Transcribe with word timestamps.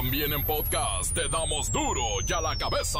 También 0.00 0.32
en 0.32 0.42
podcast 0.44 1.12
te 1.12 1.28
damos 1.28 1.70
duro 1.70 2.02
y 2.26 2.32
a 2.32 2.40
la 2.40 2.56
cabeza. 2.56 2.98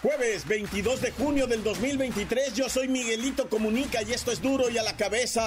Jueves 0.00 0.48
22 0.48 1.02
de 1.02 1.12
junio 1.12 1.46
del 1.46 1.62
2023, 1.62 2.54
yo 2.54 2.70
soy 2.70 2.88
Miguelito 2.88 3.50
Comunica 3.50 4.02
y 4.02 4.14
esto 4.14 4.32
es 4.32 4.40
duro 4.40 4.70
y 4.70 4.78
a 4.78 4.82
la 4.82 4.96
cabeza. 4.96 5.42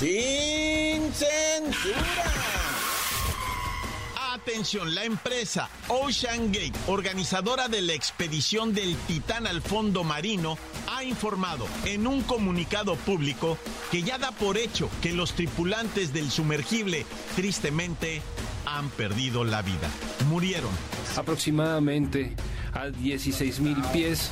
Sin 0.00 1.12
censura. 1.12 2.65
Atención, 4.48 4.94
la 4.94 5.02
empresa 5.02 5.68
Ocean 5.88 6.52
Gate, 6.52 6.72
organizadora 6.86 7.66
de 7.66 7.82
la 7.82 7.94
expedición 7.94 8.72
del 8.74 8.94
Titán 8.94 9.44
al 9.44 9.60
fondo 9.60 10.04
marino, 10.04 10.56
ha 10.88 11.02
informado 11.02 11.66
en 11.84 12.06
un 12.06 12.22
comunicado 12.22 12.94
público 12.94 13.58
que 13.90 14.04
ya 14.04 14.18
da 14.18 14.30
por 14.30 14.56
hecho 14.56 14.88
que 15.02 15.12
los 15.12 15.32
tripulantes 15.32 16.12
del 16.12 16.30
sumergible 16.30 17.06
tristemente 17.34 18.22
han 18.66 18.88
perdido 18.90 19.44
la 19.44 19.62
vida. 19.62 19.90
Murieron. 20.28 20.70
Aproximadamente 21.16 22.36
a 22.72 22.86
16.000 22.86 23.90
pies 23.90 24.30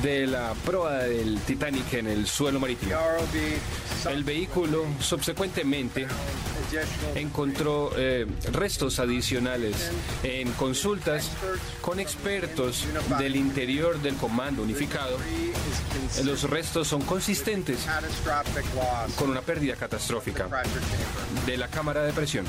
de 0.00 0.26
la 0.26 0.54
proa 0.64 0.98
del 0.98 1.40
Titanic 1.40 1.92
en 1.94 2.06
el 2.06 2.26
suelo 2.26 2.58
marítimo. 2.60 2.92
El 4.08 4.24
vehículo 4.24 4.86
subsecuentemente 5.00 6.06
encontró 7.14 7.92
eh, 7.96 8.26
restos 8.52 8.98
adicionales 8.98 9.90
en 10.22 10.52
consultas 10.52 11.30
con 11.80 12.00
expertos 12.00 12.86
del 13.18 13.36
interior 13.36 14.00
del 14.00 14.16
Comando 14.16 14.62
Unificado. 14.62 15.18
Los 16.24 16.48
restos 16.48 16.88
son 16.88 17.02
consistentes 17.02 17.86
con 19.16 19.30
una 19.30 19.40
pérdida 19.40 19.76
catastrófica 19.76 20.48
de 21.46 21.56
la 21.56 21.68
cámara 21.68 22.02
de 22.02 22.12
presión. 22.12 22.46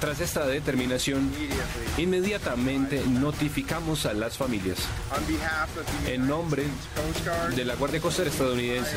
Tras 0.00 0.20
esta 0.20 0.46
determinación, 0.46 1.30
inmediatamente 1.98 3.02
notificamos 3.06 4.06
a 4.06 4.14
las 4.14 4.36
familias. 4.36 4.78
En 6.06 6.26
nombre 6.26 6.64
de 7.54 7.64
la 7.64 7.74
Guardia 7.74 8.00
Costera 8.00 8.30
estadounidense 8.30 8.96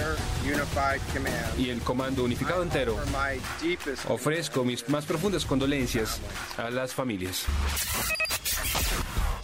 y 1.58 1.70
el 1.70 1.82
Comando 1.82 2.24
Unificado 2.24 2.64
entero, 2.64 2.98
ofrezco 4.10 4.64
mis 4.64 4.88
más 4.90 5.06
profundas 5.06 5.46
condolencias 5.46 6.20
a 6.58 6.70
las 6.70 6.94
familias. 6.94 7.46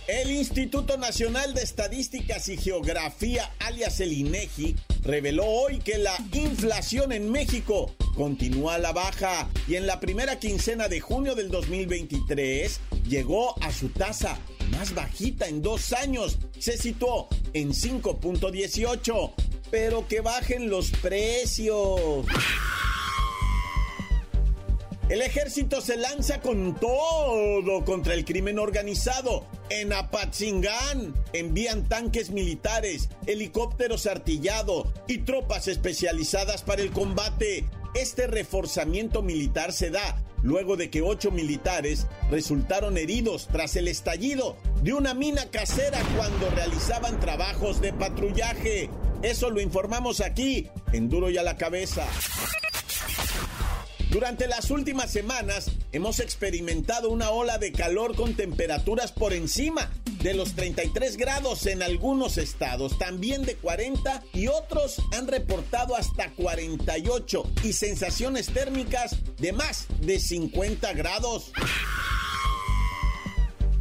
El 0.08 0.31
Instituto 0.31 0.98
Nacional 0.98 1.53
de 1.53 1.61
Estadísticas 1.61 2.50
y 2.50 2.58
Geografía, 2.58 3.52
alias 3.59 4.00
el 4.00 4.14
INEGI, 4.14 4.76
reveló 5.04 5.45
hoy 5.45 5.80
que 5.80 5.98
la 6.00 6.16
inflación 6.33 7.11
en 7.11 7.31
México 7.31 7.94
continúa 8.16 8.76
a 8.76 8.80
la 8.80 8.92
baja 8.92 9.48
y 9.67 9.76
en 9.76 9.86
la 9.86 10.00
primera 10.00 10.39
quincena 10.39 10.88
de 10.88 11.00
junio 11.00 11.36
del 11.36 11.50
2023 11.50 12.80
llegó 13.08 13.61
a 13.64 13.72
su 13.72 13.89
tasa 13.89 14.38
más 14.72 14.94
bajita 14.94 15.48
en 15.48 15.62
dos 15.62 15.94
años. 15.94 16.39
Se 16.58 16.78
situó 16.78 17.28
en 17.53 17.72
5.18. 17.72 19.34
Pero 19.72 20.08
que 20.08 20.22
bajen 20.22 20.70
los 20.70 20.89
precios. 20.92 22.26
El 25.09 25.23
ejército 25.23 25.81
se 25.81 25.98
lanza 25.98 26.39
con 26.39 26.76
todo 26.76 27.84
contra 27.84 28.14
el 28.14 28.26
crimen 28.26 28.59
organizado. 28.59 29.44
En 29.72 29.92
Apatzingán 29.92 31.16
envían 31.33 31.89
tanques 31.89 32.30
militares, 32.30 33.09
helicópteros 33.26 34.06
artillados 34.06 34.88
y 35.08 35.20
tropas 35.20 35.67
especializadas 35.67 36.61
para 36.61 36.83
el 36.83 36.92
combate. 36.92 37.66
Este 37.95 38.28
reforzamiento 38.28 39.23
militar 39.23 39.73
se 39.73 39.89
da 39.89 40.16
luego 40.42 40.77
de 40.77 40.89
que 40.89 41.02
ocho 41.02 41.32
militares 41.32 42.08
resultaron 42.30 42.98
heridos 42.98 43.48
tras 43.52 43.76
el 43.76 43.88
estallido 43.88 44.58
de 44.83 44.94
una 44.94 45.14
mina 45.14 45.45
casera 45.52 46.00
cuando 46.16 46.50
realizaban 46.52 47.20
trabajos 47.20 47.82
de 47.82 47.94
patrullaje. 47.94 48.89
Eso 49.22 49.49
lo 49.49 49.60
informamos 49.60 50.22
aquí, 50.22 50.67
en 50.94 51.10
Duro 51.10 51.30
y 51.30 51.38
a 51.38 51.44
la 51.44 51.58
Cabeza. 51.58 52.08
Durante 54.10 54.48
las 54.48 54.72
últimas 54.72 55.11
semanas 55.11 55.72
hemos 55.92 56.20
experimentado 56.20 57.10
una 57.10 57.30
ola 57.30 57.60
de 57.60 57.72
calor 57.72 58.16
con 58.16 58.33
temperaturas 58.33 59.11
por 59.11 59.33
encima 59.33 59.92
de 60.23 60.33
los 60.33 60.53
33 60.53 61.17
grados 61.17 61.65
en 61.65 61.81
algunos 61.81 62.37
estados, 62.37 62.97
también 62.97 63.43
de 63.43 63.55
40 63.55 64.23
y 64.33 64.47
otros 64.47 65.02
han 65.17 65.27
reportado 65.27 65.95
hasta 65.95 66.31
48 66.31 67.43
y 67.63 67.73
sensaciones 67.73 68.47
térmicas 68.47 69.15
de 69.37 69.53
más 69.53 69.87
de 70.02 70.19
50 70.19 70.93
grados. 70.93 71.52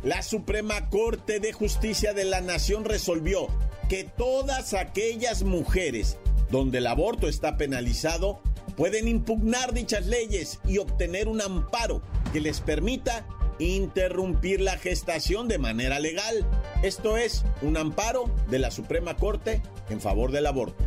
La 0.05 0.23
Suprema 0.23 0.89
Corte 0.91 1.41
de 1.41 1.53
Justicia 1.53 2.15
de 2.15 2.25
la 2.25 2.41
Nación 2.41 2.85
resolvió 2.85 3.49
que 3.89 4.05
todas 4.05 4.75
aquellas 4.75 5.43
mujeres 5.43 6.19
donde 6.51 6.79
el 6.79 6.87
aborto 6.87 7.29
está 7.29 7.57
penalizado 7.57 8.41
pueden 8.77 9.09
impugnar 9.09 9.75
dichas 9.75 10.07
leyes 10.07 10.61
y 10.67 10.79
obtener 10.79 11.27
un 11.27 11.41
amparo 11.41 12.01
que 12.33 12.41
les 12.41 12.61
permita 12.61 13.27
interrumpir 13.59 14.61
la 14.61 14.79
gestación 14.79 15.49
de 15.49 15.59
manera 15.59 15.99
legal. 16.01 16.47
Esto 16.83 17.17
es 17.17 17.45
un 17.63 17.77
amparo 17.77 18.31
de 18.49 18.59
la 18.59 18.71
Suprema 18.71 19.17
Corte 19.17 19.63
en 19.91 20.01
favor 20.01 20.33
del 20.33 20.47
aborto. 20.47 20.85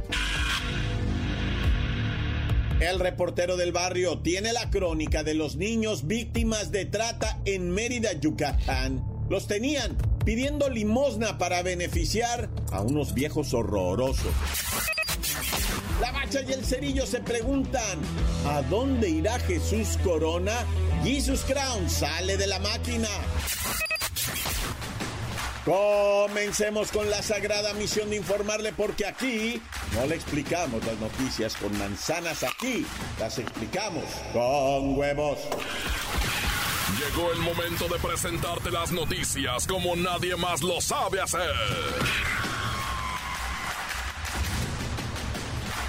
El 2.80 3.00
reportero 3.00 3.58
del 3.58 3.72
barrio 3.72 4.20
tiene 4.20 4.54
la 4.54 4.72
crónica 4.72 5.24
de 5.24 5.36
los 5.36 5.56
niños 5.56 6.08
víctimas 6.08 6.72
de 6.72 6.86
trata 6.86 7.40
en 7.46 7.70
Mérida, 7.70 8.14
Yucatán. 8.14 9.06
Los 9.30 9.46
tenían 9.46 9.98
pidiendo 10.26 10.68
limosna 10.68 11.38
para 11.38 11.62
beneficiar 11.62 12.50
a 12.72 12.82
unos 12.82 13.14
viejos 13.14 13.54
horrorosos. 13.54 14.34
La 16.02 16.12
Bacha 16.12 16.42
y 16.42 16.54
el 16.54 16.66
Cerillo 16.66 17.06
se 17.06 17.20
preguntan, 17.20 18.00
¿a 18.48 18.64
dónde 18.64 19.10
irá 19.10 19.38
Jesús 19.40 20.00
Corona? 20.04 20.66
Jesus 21.04 21.44
Crown 21.44 21.90
sale 21.90 22.38
de 22.38 22.48
la 22.48 22.60
máquina. 22.60 23.08
Comencemos 25.66 26.92
con 26.92 27.10
la 27.10 27.22
sagrada 27.22 27.74
misión 27.74 28.10
de 28.10 28.18
informarle 28.18 28.74
porque 28.74 29.06
aquí 29.06 29.62
no 29.94 30.06
le 30.08 30.16
explicamos 30.16 30.84
las 30.86 30.98
noticias 31.00 31.56
con 31.56 31.78
manzanas, 31.78 32.44
aquí 32.44 32.86
las 33.20 33.38
explicamos 33.38 34.06
con 34.34 34.98
huevos. 34.98 35.40
Llegó 37.00 37.32
el 37.32 37.40
momento 37.40 37.88
de 37.88 38.00
presentarte 38.00 38.70
las 38.70 38.92
noticias 38.92 39.66
como 39.68 39.96
nadie 39.96 40.36
más 40.36 40.62
lo 40.62 40.82
sabe 40.82 41.22
hacer. 41.22 41.52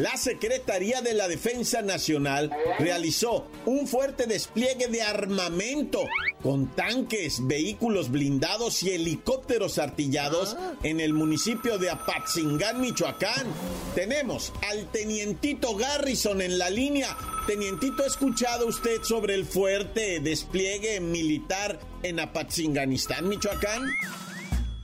La 0.00 0.16
Secretaría 0.16 1.02
de 1.02 1.12
la 1.12 1.28
Defensa 1.28 1.82
Nacional 1.82 2.50
realizó 2.78 3.46
un 3.66 3.86
fuerte 3.86 4.24
despliegue 4.24 4.88
de 4.88 5.02
armamento 5.02 6.06
con 6.42 6.74
tanques, 6.74 7.46
vehículos 7.46 8.10
blindados 8.10 8.82
y 8.82 8.92
helicópteros 8.92 9.76
artillados 9.76 10.56
en 10.84 11.00
el 11.00 11.12
municipio 11.12 11.76
de 11.76 11.90
Apatzingán, 11.90 12.80
Michoacán. 12.80 13.46
Tenemos 13.94 14.54
al 14.70 14.90
tenientito 14.90 15.76
Garrison 15.76 16.40
en 16.40 16.56
la 16.56 16.70
línea. 16.70 17.14
Tenientito, 17.46 18.02
¿ha 18.02 18.06
escuchado 18.06 18.68
usted 18.68 19.02
sobre 19.02 19.34
el 19.34 19.44
fuerte 19.44 20.20
despliegue 20.20 20.98
militar 21.00 21.78
en 22.02 22.20
Apatzinganistán, 22.20 23.28
Michoacán? 23.28 23.82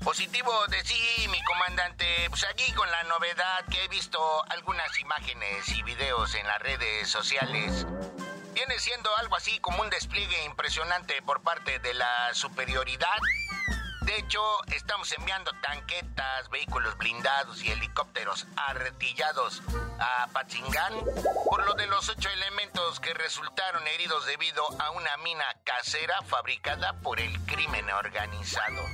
Positivo 0.06 0.53
de 0.69 0.85
sí, 0.85 1.26
mi 1.32 1.43
comandante. 1.43 2.06
Pues 2.31 2.44
aquí 2.44 2.73
con 2.75 2.88
la 2.88 3.03
novedad 3.03 3.64
que 3.69 3.82
he 3.82 3.88
visto 3.88 4.20
algunas 4.50 4.97
imágenes 5.00 5.69
y 5.70 5.82
videos 5.82 6.32
en 6.37 6.47
las 6.47 6.61
redes 6.61 7.08
sociales. 7.08 7.85
Viene 8.55 8.79
siendo 8.79 9.11
algo 9.17 9.35
así 9.35 9.58
como 9.58 9.82
un 9.82 9.91
despliegue 9.91 10.44
impresionante 10.44 11.20
por 11.23 11.43
parte 11.43 11.81
de 11.81 11.93
la 11.94 12.32
superioridad. 12.35 13.19
De 14.03 14.17
hecho, 14.17 14.41
estamos 14.69 15.11
enviando 15.11 15.50
tanquetas, 15.61 16.50
vehículos 16.50 16.97
blindados 16.99 17.61
y 17.64 17.73
helicópteros 17.73 18.47
artillados 18.55 19.61
a 19.99 20.29
Patzingán 20.32 20.94
por 21.50 21.67
lo 21.67 21.75
de 21.75 21.88
los 21.88 22.08
ocho 22.11 22.29
elementos 22.29 23.00
que 23.00 23.12
resultaron 23.12 23.85
heridos 23.88 24.25
debido 24.26 24.64
a 24.81 24.93
una 24.93 25.17
mina 25.17 25.47
casera 25.64 26.23
fabricada 26.23 26.93
por 27.00 27.19
el 27.19 27.37
crimen 27.44 27.91
organizado. 27.91 28.85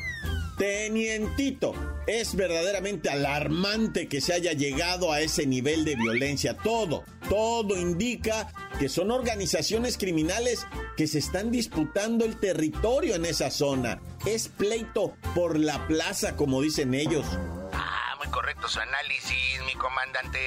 Tenientito, 0.63 1.75
es 2.07 2.37
verdaderamente 2.37 3.11
alarmante 3.11 4.07
que 4.07 4.21
se 4.21 4.33
haya 4.33 4.53
llegado 4.53 5.11
a 5.11 5.21
ese 5.21 5.45
nivel 5.45 5.85
de 5.85 5.97
violencia. 5.97 6.57
Todo, 6.57 7.03
todo 7.29 7.77
indica 7.77 8.47
que 8.79 8.89
son 8.89 9.11
organizaciones 9.11 9.99
criminales 9.99 10.65
que 10.97 11.09
se 11.09 11.19
están 11.19 11.51
disputando 11.51 12.25
el 12.25 12.39
territorio 12.39 13.17
en 13.17 13.25
esa 13.25 13.51
zona. 13.51 14.01
Es 14.25 14.47
pleito 14.47 15.17
por 15.35 15.59
la 15.59 15.85
plaza, 15.89 16.37
como 16.37 16.63
dicen 16.63 16.95
ellos. 16.95 17.27
Ah, 17.73 18.15
muy 18.19 18.29
correcto 18.29 18.69
su 18.69 18.79
análisis, 18.79 19.61
mi 19.67 19.75
comandante 19.75 20.39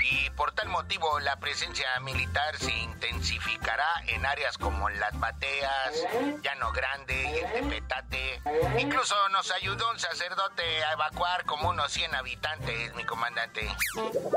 y 0.00 0.30
por 0.30 0.52
tal 0.52 0.68
motivo 0.68 1.20
la 1.20 1.36
presencia 1.36 1.86
militar 2.04 2.56
se 2.58 2.72
intensificará 2.72 3.86
en 4.06 4.24
áreas 4.24 4.56
como 4.58 4.88
las 4.88 5.18
Bateas, 5.18 5.94
Llano 6.42 6.72
Grande 6.72 7.14
y 7.22 7.38
el 7.38 7.52
Tepetate. 7.52 8.42
Incluso 8.78 9.14
nos 9.30 9.50
ayudó 9.52 9.90
un 9.90 9.98
sacerdote 9.98 10.62
a 10.84 10.92
evacuar 10.92 11.44
como 11.44 11.70
unos 11.70 11.92
100 11.92 12.14
habitantes, 12.14 12.94
mi 12.94 13.04
comandante. 13.04 13.68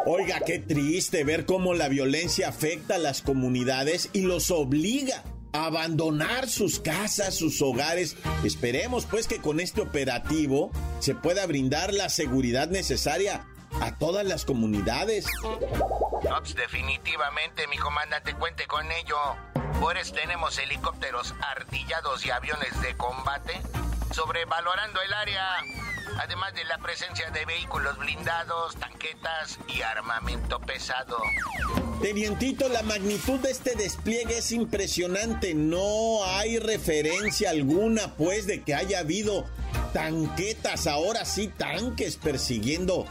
Oiga, 0.06 0.40
qué 0.46 0.60
triste 0.60 1.24
ver 1.24 1.46
cómo 1.46 1.74
la 1.74 1.88
violencia 1.88 2.50
afecta 2.50 2.96
a 2.96 3.00
las 3.00 3.22
comunidades 3.22 4.10
y 4.14 4.22
los 4.22 4.52
obliga 4.52 5.24
a 5.54 5.66
abandonar 5.66 6.50
sus 6.50 6.80
casas, 6.80 7.36
sus 7.36 7.62
hogares. 7.62 8.18
Esperemos 8.44 9.06
pues 9.06 9.28
que 9.28 9.40
con 9.40 9.60
este 9.60 9.82
operativo 9.82 10.72
se 11.00 11.16
pueda 11.16 11.46
brindar 11.46 11.94
la 11.94 12.10
seguridad 12.10 12.68
necesaria 12.70 13.46
a 13.84 13.96
todas 13.96 14.26
las 14.26 14.46
comunidades. 14.46 15.26
Pues, 15.42 16.56
definitivamente, 16.56 17.68
mi 17.68 17.78
comandante, 17.78 18.34
cuente 18.34 18.66
con 18.66 18.90
ello. 18.92 19.18
Por 19.82 19.98
eso 19.98 20.14
tenemos 20.14 20.58
helicópteros 20.58 21.34
artillados 21.42 22.26
y 22.26 22.32
aviones 22.32 22.82
de 22.82 22.96
combate 22.96 23.62
sobrevalorando 24.14 25.02
el 25.02 25.12
área, 25.12 25.44
además 26.20 26.54
de 26.54 26.64
la 26.66 26.78
presencia 26.78 27.30
de 27.32 27.46
vehículos 27.46 27.98
blindados, 27.98 28.76
tanquetas 28.76 29.58
y 29.68 29.82
armamento 29.82 30.60
pesado. 30.60 31.18
Tenientito, 32.02 32.70
la 32.70 32.84
magnitud 32.84 33.40
de 33.40 33.50
este 33.50 33.76
despliegue 33.76 34.38
es 34.38 34.52
impresionante. 34.52 35.56
No 35.56 36.24
hay 36.24 36.60
referencia 36.60 37.50
alguna, 37.50 38.14
pues, 38.16 38.46
de 38.46 38.62
que 38.62 38.76
haya 38.76 39.00
habido 39.00 39.46
tanquetas, 39.94 40.88
ahora 40.88 41.26
sí 41.26 41.48
tanques 41.48 42.18
persiguiendo 42.18 43.08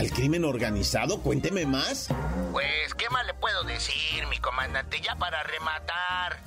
al 0.00 0.10
crimen 0.10 0.46
organizado? 0.46 1.20
Cuénteme 1.20 1.66
más. 1.66 2.08
Pues, 2.52 2.94
¿qué 2.94 3.10
más 3.10 3.26
le 3.26 3.34
puedo 3.34 3.64
decir, 3.64 4.26
mi 4.28 4.38
comandante? 4.38 4.98
Ya 5.00 5.14
para 5.16 5.42
rematar. 5.42 6.40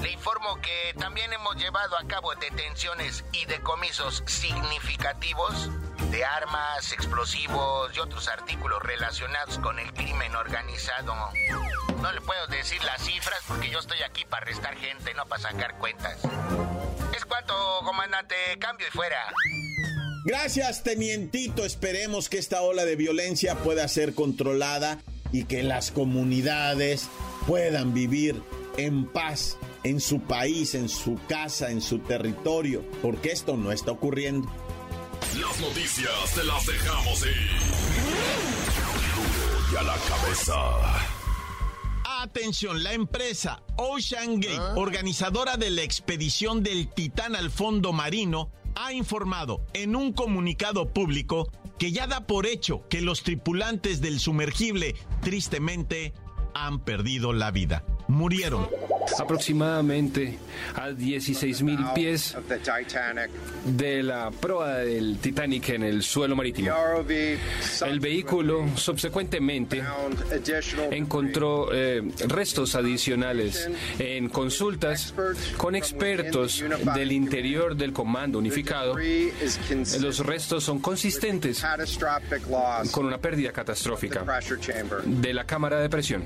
Le 0.00 0.10
informo 0.10 0.58
que 0.62 0.94
también 0.98 1.30
hemos 1.34 1.56
llevado 1.56 1.98
a 1.98 2.06
cabo 2.06 2.34
detenciones 2.36 3.24
y 3.32 3.44
decomisos 3.44 4.22
significativos 4.26 5.70
de 6.10 6.24
armas, 6.24 6.92
explosivos 6.92 7.94
y 7.94 8.00
otros 8.00 8.26
artículos 8.28 8.82
relacionados 8.82 9.58
con 9.58 9.78
el 9.78 9.92
crimen 9.92 10.34
organizado. 10.34 11.14
No 12.00 12.12
le 12.12 12.20
puedo 12.22 12.46
decir 12.46 12.82
las 12.84 13.02
cifras 13.02 13.40
porque 13.46 13.68
yo 13.68 13.80
estoy 13.80 14.02
aquí 14.02 14.24
para 14.24 14.46
arrestar 14.46 14.76
gente, 14.76 15.12
no 15.12 15.26
para 15.26 15.42
sacar 15.42 15.76
cuentas. 15.76 16.20
Es 17.14 17.24
cuanto, 17.26 17.54
comandante, 17.84 18.34
cambio 18.58 18.86
y 18.86 18.90
fuera. 18.92 19.20
Gracias, 20.24 20.82
tenientito. 20.82 21.64
Esperemos 21.64 22.28
que 22.28 22.38
esta 22.38 22.62
ola 22.62 22.84
de 22.84 22.96
violencia 22.96 23.56
pueda 23.56 23.86
ser 23.88 24.14
controlada 24.14 25.00
y 25.32 25.44
que 25.44 25.62
las 25.62 25.90
comunidades 25.90 27.08
puedan 27.46 27.94
vivir 27.94 28.42
en 28.76 29.06
paz 29.06 29.56
en 29.84 30.00
su 30.00 30.20
país, 30.20 30.74
en 30.74 30.88
su 30.88 31.18
casa, 31.28 31.70
en 31.70 31.80
su 31.80 31.98
territorio, 32.00 32.84
porque 33.02 33.30
esto 33.30 33.56
no 33.56 33.72
está 33.72 33.92
ocurriendo. 33.92 34.50
Las 35.40 35.60
noticias 35.60 36.34
te 36.34 36.44
las 36.44 36.66
dejamos 36.66 37.22
ir. 37.22 37.50
Y 39.72 39.76
a 39.76 39.82
la 39.82 39.96
cabeza. 39.96 40.54
Atención, 42.20 42.82
la 42.82 42.92
empresa 42.94 43.62
Ocean 43.76 44.40
Gate, 44.40 44.56
¿Ah? 44.58 44.74
organizadora 44.76 45.56
de 45.56 45.70
la 45.70 45.82
expedición 45.82 46.62
del 46.62 46.88
Titán 46.88 47.36
al 47.36 47.50
fondo 47.50 47.92
marino, 47.92 48.50
ha 48.74 48.92
informado 48.92 49.62
en 49.72 49.96
un 49.96 50.12
comunicado 50.12 50.88
público 50.92 51.50
que 51.78 51.92
ya 51.92 52.06
da 52.06 52.26
por 52.26 52.46
hecho 52.46 52.86
que 52.88 53.00
los 53.00 53.22
tripulantes 53.22 54.00
del 54.00 54.20
sumergible 54.20 54.94
tristemente 55.22 56.12
han 56.54 56.80
perdido 56.80 57.32
la 57.32 57.50
vida. 57.50 57.84
Murieron 58.08 58.68
aproximadamente 59.18 60.38
a 60.74 60.90
16 60.90 61.62
mil 61.62 61.78
pies 61.94 62.36
de 63.64 64.02
la 64.02 64.30
proa 64.30 64.78
del 64.78 65.18
Titanic 65.18 65.70
en 65.70 65.82
el 65.84 66.02
suelo 66.02 66.36
marítimo. 66.36 66.70
El 67.86 68.00
vehículo 68.00 68.66
subsecuentemente 68.76 69.82
encontró 70.90 71.68
eh, 71.72 72.02
restos 72.26 72.74
adicionales 72.74 73.68
en 73.98 74.28
consultas 74.28 75.14
con 75.56 75.74
expertos 75.74 76.64
del 76.94 77.12
interior 77.12 77.76
del 77.76 77.92
Comando 77.92 78.38
Unificado. 78.38 78.96
Los 80.00 80.20
restos 80.20 80.64
son 80.64 80.80
consistentes 80.80 81.64
con 82.90 83.06
una 83.06 83.18
pérdida 83.18 83.52
catastrófica 83.52 84.24
de 85.04 85.34
la 85.34 85.44
cámara 85.44 85.80
de 85.80 85.88
presión. 85.88 86.24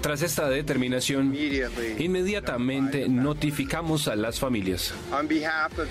Tras 0.00 0.22
esta 0.22 0.48
determinación, 0.48 1.01
inmediatamente 1.10 3.08
notificamos 3.08 4.08
a 4.08 4.16
las 4.16 4.38
familias. 4.38 4.94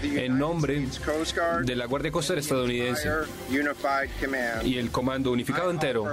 En 0.04 0.38
nombre 0.38 0.86
de 1.64 1.76
la 1.76 1.86
Guardia 1.86 2.12
Costera 2.12 2.40
estadounidense 2.40 3.10
y 4.64 4.78
el 4.78 4.92
Comando 4.92 5.32
Unificado 5.32 5.72
entero, 5.72 6.06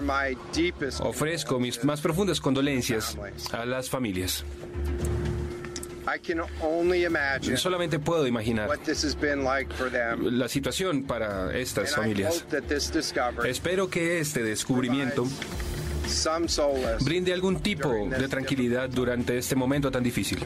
ofrezco 1.00 1.58
mis 1.58 1.84
más 1.84 2.00
profundas 2.00 2.40
condolencias 2.40 3.16
a 3.52 3.64
las 3.64 3.88
familias. 3.90 4.44
Solamente 7.56 7.98
puedo 7.98 8.26
imaginar 8.26 8.70
la 10.22 10.48
situación 10.48 11.02
para 11.04 11.56
estas 11.56 11.94
familias. 11.94 12.44
Espero 13.44 13.90
que 13.90 14.20
este 14.20 14.42
descubrimiento 14.42 15.26
brinde 17.00 17.32
algún 17.32 17.60
tipo 17.60 17.88
de 17.88 18.28
tranquilidad 18.28 18.88
durante 18.88 19.38
este 19.38 19.54
momento 19.54 19.90
tan 19.90 20.02
difícil. 20.02 20.38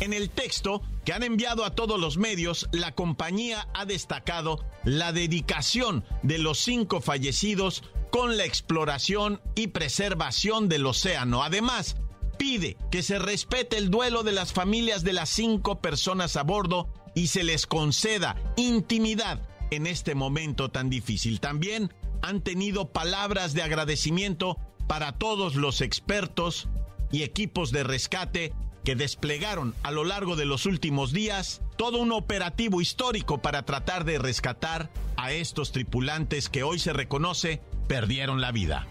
En 0.00 0.12
el 0.12 0.30
texto 0.30 0.82
que 1.04 1.12
han 1.12 1.22
enviado 1.22 1.64
a 1.64 1.76
todos 1.76 2.00
los 2.00 2.18
medios, 2.18 2.68
la 2.72 2.92
compañía 2.92 3.68
ha 3.72 3.84
destacado 3.84 4.64
la 4.84 5.12
dedicación 5.12 6.04
de 6.24 6.38
los 6.38 6.58
cinco 6.58 7.00
fallecidos 7.00 7.84
con 8.10 8.36
la 8.36 8.44
exploración 8.44 9.40
y 9.54 9.68
preservación 9.68 10.68
del 10.68 10.86
océano. 10.86 11.44
Además, 11.44 11.96
pide 12.36 12.76
que 12.90 13.04
se 13.04 13.20
respete 13.20 13.78
el 13.78 13.90
duelo 13.90 14.24
de 14.24 14.32
las 14.32 14.52
familias 14.52 15.04
de 15.04 15.12
las 15.12 15.28
cinco 15.28 15.80
personas 15.80 16.36
a 16.36 16.42
bordo 16.42 16.88
y 17.14 17.28
se 17.28 17.44
les 17.44 17.66
conceda 17.66 18.34
intimidad 18.56 19.40
en 19.70 19.86
este 19.86 20.16
momento 20.16 20.68
tan 20.68 20.90
difícil. 20.90 21.38
También 21.38 21.92
han 22.22 22.40
tenido 22.40 22.92
palabras 22.92 23.54
de 23.54 23.62
agradecimiento 23.62 24.58
para 24.92 25.12
todos 25.12 25.54
los 25.54 25.80
expertos 25.80 26.68
y 27.10 27.22
equipos 27.22 27.72
de 27.72 27.82
rescate 27.82 28.52
que 28.84 28.94
desplegaron 28.94 29.74
a 29.82 29.90
lo 29.90 30.04
largo 30.04 30.36
de 30.36 30.44
los 30.44 30.66
últimos 30.66 31.14
días 31.14 31.62
todo 31.78 31.96
un 31.96 32.12
operativo 32.12 32.82
histórico 32.82 33.40
para 33.40 33.62
tratar 33.62 34.04
de 34.04 34.18
rescatar 34.18 34.90
a 35.16 35.32
estos 35.32 35.72
tripulantes 35.72 36.50
que 36.50 36.62
hoy 36.62 36.78
se 36.78 36.92
reconoce 36.92 37.62
perdieron 37.88 38.42
la 38.42 38.52
vida. 38.52 38.86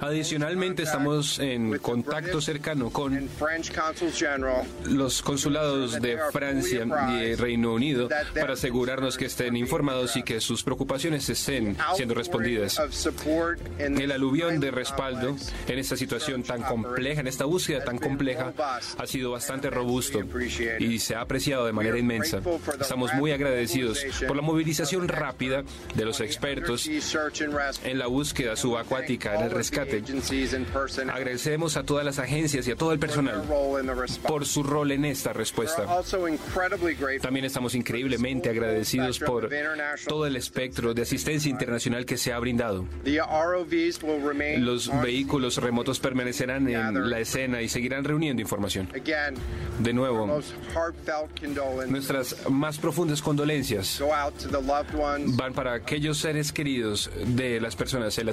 Adicionalmente, 0.00 0.84
estamos 0.84 1.38
en 1.38 1.78
contacto 1.78 2.40
cercano 2.40 2.90
con 2.90 3.28
los 4.86 5.22
consulados 5.22 6.00
de 6.00 6.18
Francia 6.32 6.86
y 7.12 7.34
Reino 7.34 7.74
Unido 7.74 8.08
para 8.34 8.54
asegurarnos 8.54 9.18
que 9.18 9.26
estén 9.26 9.56
informados 9.56 10.16
y 10.16 10.22
que 10.22 10.40
sus 10.40 10.62
preocupaciones 10.62 11.28
estén 11.28 11.76
siendo 11.94 12.14
respondidas. 12.14 12.80
El 13.78 14.12
aluvión 14.12 14.60
de 14.60 14.70
respaldo 14.70 15.36
en 15.68 15.78
esta 15.78 15.96
situación 15.96 16.42
tan 16.42 16.62
compleja, 16.62 17.20
en 17.20 17.26
esta 17.26 17.44
búsqueda 17.44 17.84
tan 17.84 17.98
compleja, 17.98 18.54
ha 18.98 19.06
sido 19.06 19.32
bastante 19.32 19.68
robusto 19.68 20.20
y 20.78 20.98
se 20.98 21.14
ha 21.14 21.20
apreciado 21.20 21.66
de 21.66 21.72
manera 21.72 21.98
inmensa. 21.98 22.40
Estamos 22.80 23.12
muy 23.14 23.32
agradecidos 23.32 24.00
por 24.26 24.36
la 24.36 24.42
movilización 24.42 25.08
rápida 25.08 25.64
de 25.94 26.04
los 26.04 26.20
expertos 26.20 26.88
en 27.84 27.98
la 27.98 28.06
búsqueda 28.06 28.53
subacuática 28.56 29.34
en 29.36 29.42
el 29.44 29.50
rescate. 29.50 30.02
Agradecemos 31.12 31.76
a 31.76 31.82
todas 31.82 32.04
las 32.04 32.18
agencias 32.18 32.66
y 32.68 32.70
a 32.70 32.76
todo 32.76 32.92
el 32.92 32.98
personal 32.98 33.42
por 34.26 34.46
su 34.46 34.62
rol 34.62 34.92
en 34.92 35.04
esta 35.04 35.32
respuesta. 35.32 35.86
También 37.20 37.44
estamos 37.44 37.74
increíblemente 37.74 38.50
agradecidos 38.50 39.18
por 39.18 39.50
todo 40.06 40.26
el 40.26 40.36
espectro 40.36 40.94
de 40.94 41.02
asistencia 41.02 41.50
internacional 41.50 42.04
que 42.06 42.16
se 42.16 42.32
ha 42.32 42.38
brindado. 42.38 42.86
Los 44.58 45.02
vehículos 45.02 45.56
remotos 45.58 46.00
permanecerán 46.00 46.68
en 46.68 47.10
la 47.10 47.20
escena 47.20 47.62
y 47.62 47.68
seguirán 47.68 48.04
reuniendo 48.04 48.42
información. 48.42 48.88
De 49.80 49.92
nuevo, 49.92 50.40
nuestras 51.88 52.48
más 52.50 52.78
profundas 52.78 53.22
condolencias 53.22 54.02
van 55.26 55.52
para 55.54 55.72
aquellos 55.74 56.18
seres 56.18 56.52
queridos 56.52 57.10
de 57.26 57.60
las 57.60 57.76
personas 57.76 58.16
en 58.18 58.26
la 58.26 58.32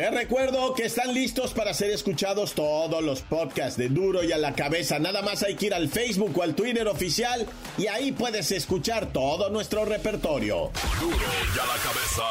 Les 0.00 0.10
recuerdo 0.10 0.72
que 0.72 0.86
están 0.86 1.12
listos 1.12 1.52
para 1.52 1.74
ser 1.74 1.90
escuchados 1.90 2.54
todos 2.54 3.04
los 3.04 3.20
podcasts 3.20 3.76
de 3.76 3.90
Duro 3.90 4.24
y 4.24 4.32
a 4.32 4.38
la 4.38 4.54
cabeza. 4.54 4.98
Nada 4.98 5.20
más 5.20 5.42
hay 5.42 5.56
que 5.56 5.66
ir 5.66 5.74
al 5.74 5.90
Facebook 5.90 6.38
o 6.38 6.42
al 6.42 6.54
Twitter 6.54 6.88
oficial 6.88 7.46
y 7.76 7.86
ahí 7.86 8.10
puedes 8.10 8.50
escuchar 8.50 9.12
todo 9.12 9.50
nuestro 9.50 9.84
repertorio. 9.84 10.70
Duro 10.98 11.16
y 11.18 11.58
a 11.58 11.66
la 11.66 11.82
cabeza. 11.82 12.22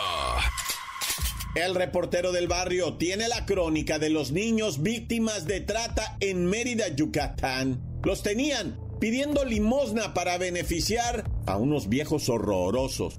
El 1.53 1.75
reportero 1.75 2.31
del 2.31 2.47
barrio 2.47 2.95
tiene 2.95 3.27
la 3.27 3.45
crónica 3.45 3.99
de 3.99 4.09
los 4.09 4.31
niños 4.31 4.81
víctimas 4.81 5.45
de 5.45 5.61
trata 5.61 6.17
en 6.21 6.47
Mérida, 6.47 6.87
Yucatán. 6.87 7.79
Los 8.01 8.23
tenían 8.23 8.79
pidiendo 8.99 9.45
limosna 9.45 10.15
para 10.15 10.39
beneficiar 10.39 11.23
a 11.45 11.57
unos 11.57 11.87
viejos 11.87 12.29
horrorosos. 12.29 13.13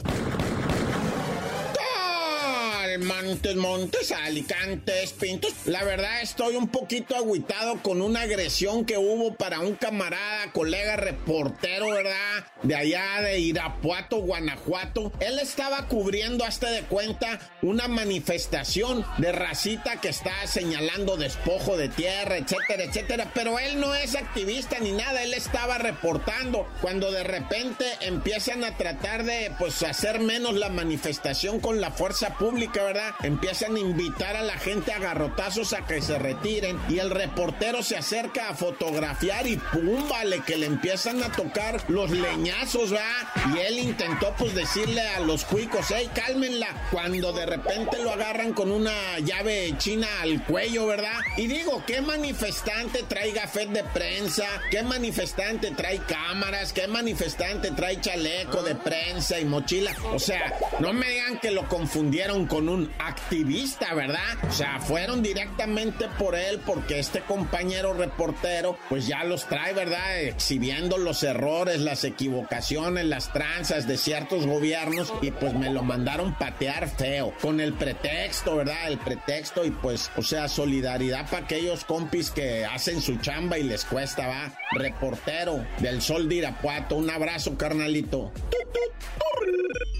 Montes, 3.04 3.56
Montes, 3.56 4.12
Alicantes, 4.12 5.12
Pintos. 5.12 5.52
La 5.66 5.84
verdad 5.84 6.22
estoy 6.22 6.56
un 6.56 6.68
poquito 6.68 7.16
agüitado 7.16 7.82
con 7.82 8.02
una 8.02 8.22
agresión 8.22 8.84
que 8.84 8.98
hubo 8.98 9.34
para 9.34 9.60
un 9.60 9.74
camarada, 9.74 10.52
colega 10.52 10.96
reportero, 10.96 11.90
¿verdad? 11.90 12.44
De 12.62 12.74
allá 12.74 13.22
de 13.22 13.38
Irapuato, 13.40 14.18
Guanajuato. 14.18 15.12
Él 15.20 15.38
estaba 15.38 15.88
cubriendo 15.88 16.44
hasta 16.44 16.70
de 16.70 16.82
cuenta 16.82 17.38
una 17.62 17.88
manifestación 17.88 19.04
de 19.18 19.32
racita 19.32 20.00
que 20.00 20.08
está 20.08 20.46
señalando 20.46 21.16
despojo 21.16 21.76
de 21.76 21.88
tierra, 21.88 22.36
etcétera, 22.36 22.84
etcétera. 22.84 23.30
Pero 23.34 23.58
él 23.58 23.80
no 23.80 23.94
es 23.94 24.14
activista 24.14 24.78
ni 24.80 24.92
nada, 24.92 25.22
él 25.22 25.34
estaba 25.34 25.78
reportando 25.78 26.68
cuando 26.80 27.10
de 27.10 27.24
repente 27.24 27.84
empiezan 28.00 28.64
a 28.64 28.76
tratar 28.76 29.24
de 29.24 29.52
pues 29.58 29.82
hacer 29.82 30.20
menos 30.20 30.54
la 30.54 30.68
manifestación 30.68 31.60
con 31.60 31.80
la 31.80 31.90
fuerza 31.90 32.36
pública, 32.36 32.82
¿verdad? 32.82 32.89
Empiezan 33.22 33.76
a 33.76 33.80
invitar 33.80 34.36
a 34.36 34.42
la 34.42 34.58
gente 34.58 34.92
a 34.92 34.98
garrotazos 34.98 35.72
a 35.72 35.86
que 35.86 36.02
se 36.02 36.18
retiren 36.18 36.78
y 36.88 36.98
el 36.98 37.10
reportero 37.10 37.82
se 37.82 37.96
acerca 37.96 38.48
a 38.48 38.54
fotografiar 38.54 39.46
y 39.46 39.56
pum, 39.56 40.08
vale, 40.08 40.40
que 40.40 40.56
le 40.56 40.66
empiezan 40.66 41.22
a 41.22 41.30
tocar 41.30 41.82
los 41.88 42.10
leñazos, 42.10 42.90
¿verdad? 42.90 43.28
Y 43.54 43.58
él 43.58 43.78
intentó 43.78 44.34
pues 44.36 44.54
decirle 44.54 45.02
a 45.02 45.20
los 45.20 45.44
cuicos, 45.44 45.86
hey, 45.90 46.10
cálmenla, 46.14 46.88
cuando 46.90 47.32
de 47.32 47.46
repente 47.46 48.02
lo 48.02 48.10
agarran 48.10 48.52
con 48.52 48.72
una 48.72 49.18
llave 49.20 49.74
china 49.78 50.08
al 50.22 50.44
cuello, 50.44 50.86
¿verdad? 50.86 51.18
Y 51.36 51.46
digo, 51.46 51.84
¿qué 51.86 52.00
manifestante 52.00 53.04
trae 53.04 53.32
gafet 53.32 53.70
de 53.70 53.84
prensa? 53.84 54.46
¿Qué 54.70 54.82
manifestante 54.82 55.70
trae 55.72 55.98
cámaras? 55.98 56.72
¿Qué 56.72 56.88
manifestante 56.88 57.70
trae 57.70 58.00
chaleco 58.00 58.62
de 58.62 58.74
prensa 58.74 59.38
y 59.38 59.44
mochila? 59.44 59.94
O 60.12 60.18
sea, 60.18 60.58
no 60.80 60.92
me 60.92 61.08
digan 61.08 61.38
que 61.38 61.50
lo 61.50 61.68
confundieron 61.68 62.46
con 62.46 62.68
un 62.68 62.79
activista, 62.98 63.94
¿verdad? 63.94 64.38
O 64.48 64.52
sea, 64.52 64.78
fueron 64.80 65.22
directamente 65.22 66.06
por 66.18 66.34
él 66.34 66.60
porque 66.64 66.98
este 66.98 67.20
compañero 67.20 67.92
reportero 67.94 68.78
pues 68.88 69.06
ya 69.06 69.24
los 69.24 69.46
trae, 69.46 69.72
¿verdad? 69.72 70.20
Exhibiendo 70.22 70.98
los 70.98 71.22
errores, 71.22 71.80
las 71.80 72.04
equivocaciones, 72.04 73.04
las 73.04 73.32
tranzas 73.32 73.86
de 73.86 73.96
ciertos 73.96 74.46
gobiernos 74.46 75.12
y 75.20 75.30
pues 75.30 75.54
me 75.54 75.70
lo 75.70 75.82
mandaron 75.82 76.34
patear 76.38 76.88
feo 76.88 77.34
con 77.40 77.60
el 77.60 77.72
pretexto, 77.72 78.56
¿verdad? 78.56 78.88
El 78.88 78.98
pretexto 78.98 79.64
y 79.64 79.70
pues, 79.70 80.10
o 80.16 80.22
sea, 80.22 80.48
solidaridad 80.48 81.28
para 81.30 81.44
aquellos 81.44 81.84
compis 81.84 82.30
que 82.30 82.64
hacen 82.64 83.00
su 83.00 83.16
chamba 83.16 83.58
y 83.58 83.64
les 83.64 83.84
cuesta, 83.84 84.28
¿va? 84.28 84.52
Reportero 84.72 85.66
del 85.78 86.00
Sol 86.02 86.28
de 86.28 86.36
Irapuato, 86.36 86.96
un 86.96 87.10
abrazo, 87.10 87.56
carnalito. 87.56 88.32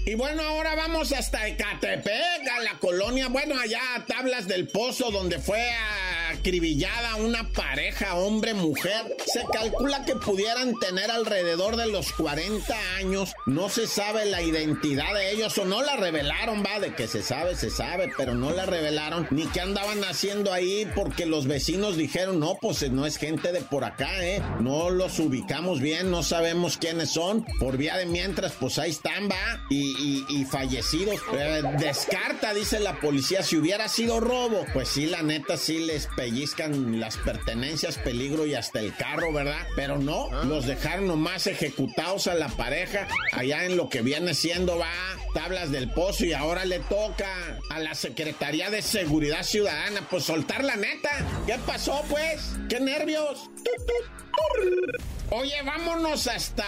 Y 0.05 0.15
bueno, 0.15 0.41
ahora 0.41 0.75
vamos 0.75 1.11
hasta 1.13 1.47
Ecatepec, 1.47 2.41
la 2.61 2.79
colonia, 2.79 3.27
bueno, 3.27 3.59
allá 3.59 3.81
a 3.95 4.05
Tablas 4.05 4.47
del 4.47 4.67
Pozo, 4.67 5.11
donde 5.11 5.39
fue 5.39 5.61
acribillada 6.31 7.15
una 7.17 7.47
pareja, 7.49 8.15
hombre-mujer. 8.15 9.15
Se 9.25 9.43
calcula 9.51 10.03
que 10.05 10.15
pudieran 10.15 10.73
tener 10.79 11.11
alrededor 11.11 11.75
de 11.75 11.87
los 11.87 12.11
40 12.13 12.73
años. 12.97 13.33
No 13.45 13.69
se 13.69 13.87
sabe 13.87 14.25
la 14.25 14.41
identidad 14.41 15.13
de 15.13 15.31
ellos 15.31 15.57
o 15.57 15.65
no 15.65 15.81
la 15.81 15.97
revelaron, 15.97 16.63
va, 16.63 16.79
de 16.79 16.95
que 16.95 17.07
se 17.07 17.21
sabe, 17.21 17.55
se 17.55 17.69
sabe, 17.69 18.11
pero 18.17 18.33
no 18.33 18.51
la 18.51 18.65
revelaron. 18.65 19.27
Ni 19.31 19.45
qué 19.47 19.61
andaban 19.61 20.03
haciendo 20.03 20.53
ahí 20.53 20.87
porque 20.95 21.25
los 21.25 21.47
vecinos 21.47 21.97
dijeron, 21.97 22.39
no, 22.39 22.57
pues 22.59 22.89
no 22.91 23.05
es 23.05 23.17
gente 23.17 23.51
de 23.51 23.61
por 23.61 23.83
acá, 23.83 24.23
¿eh? 24.25 24.41
No 24.59 24.89
los 24.89 25.19
ubicamos 25.19 25.79
bien, 25.79 26.09
no 26.11 26.23
sabemos 26.23 26.77
quiénes 26.77 27.11
son. 27.11 27.45
Por 27.59 27.77
vía 27.77 27.97
de 27.97 28.05
mientras, 28.05 28.53
pues 28.53 28.79
ahí 28.79 28.91
están, 28.91 29.29
va. 29.29 29.65
Y, 29.69 30.45
fallecidos. 30.49 31.15
Eh, 31.33 31.61
descarta, 31.79 32.50
dice 32.53 32.79
la 32.79 32.99
policía, 32.99 33.43
si 33.43 33.57
hubiera 33.57 33.87
sido 33.87 34.19
robo. 34.19 34.65
Pues 34.73 34.89
sí, 34.89 35.05
la 35.05 35.21
neta, 35.21 35.57
sí 35.57 35.79
les 35.79 36.07
pellizcan 36.07 36.99
las 36.99 37.17
pertenencias, 37.17 37.97
peligro 37.97 38.45
y 38.45 38.55
hasta 38.55 38.79
el 38.79 38.95
carro, 38.95 39.33
¿verdad? 39.33 39.67
Pero 39.75 39.97
no, 39.97 40.29
ah. 40.31 40.43
los 40.45 40.65
dejaron 40.65 41.07
nomás 41.07 41.47
ejecutados 41.47 42.27
a 42.27 42.35
la 42.35 42.49
pareja 42.49 43.07
allá 43.33 43.65
en 43.65 43.77
lo 43.77 43.89
que 43.89 44.01
viene 44.01 44.33
siendo, 44.33 44.77
va, 44.77 44.91
tablas 45.33 45.71
del 45.71 45.91
pozo 45.91 46.25
y 46.25 46.33
ahora 46.33 46.65
le 46.65 46.79
toca 46.79 47.59
a 47.69 47.79
la 47.79 47.95
Secretaría 47.95 48.69
de 48.69 48.81
Seguridad 48.81 49.43
Ciudadana, 49.43 50.07
pues 50.09 50.23
soltar 50.23 50.63
la 50.63 50.75
neta. 50.75 51.09
¿Qué 51.45 51.57
pasó, 51.65 52.03
pues? 52.09 52.53
¿Qué 52.69 52.79
nervios? 52.79 53.49
Oye, 55.33 55.61
vámonos 55.63 56.27
hasta, 56.27 56.65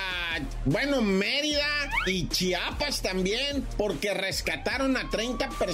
bueno, 0.64 1.02
Mérida 1.02 1.68
y 2.06 2.30
Chiapas 2.30 3.02
también, 3.02 3.68
porque 3.78 4.14
rescataron 4.14 4.96
a 4.96 5.10
30 5.10 5.50
personas 5.50 5.73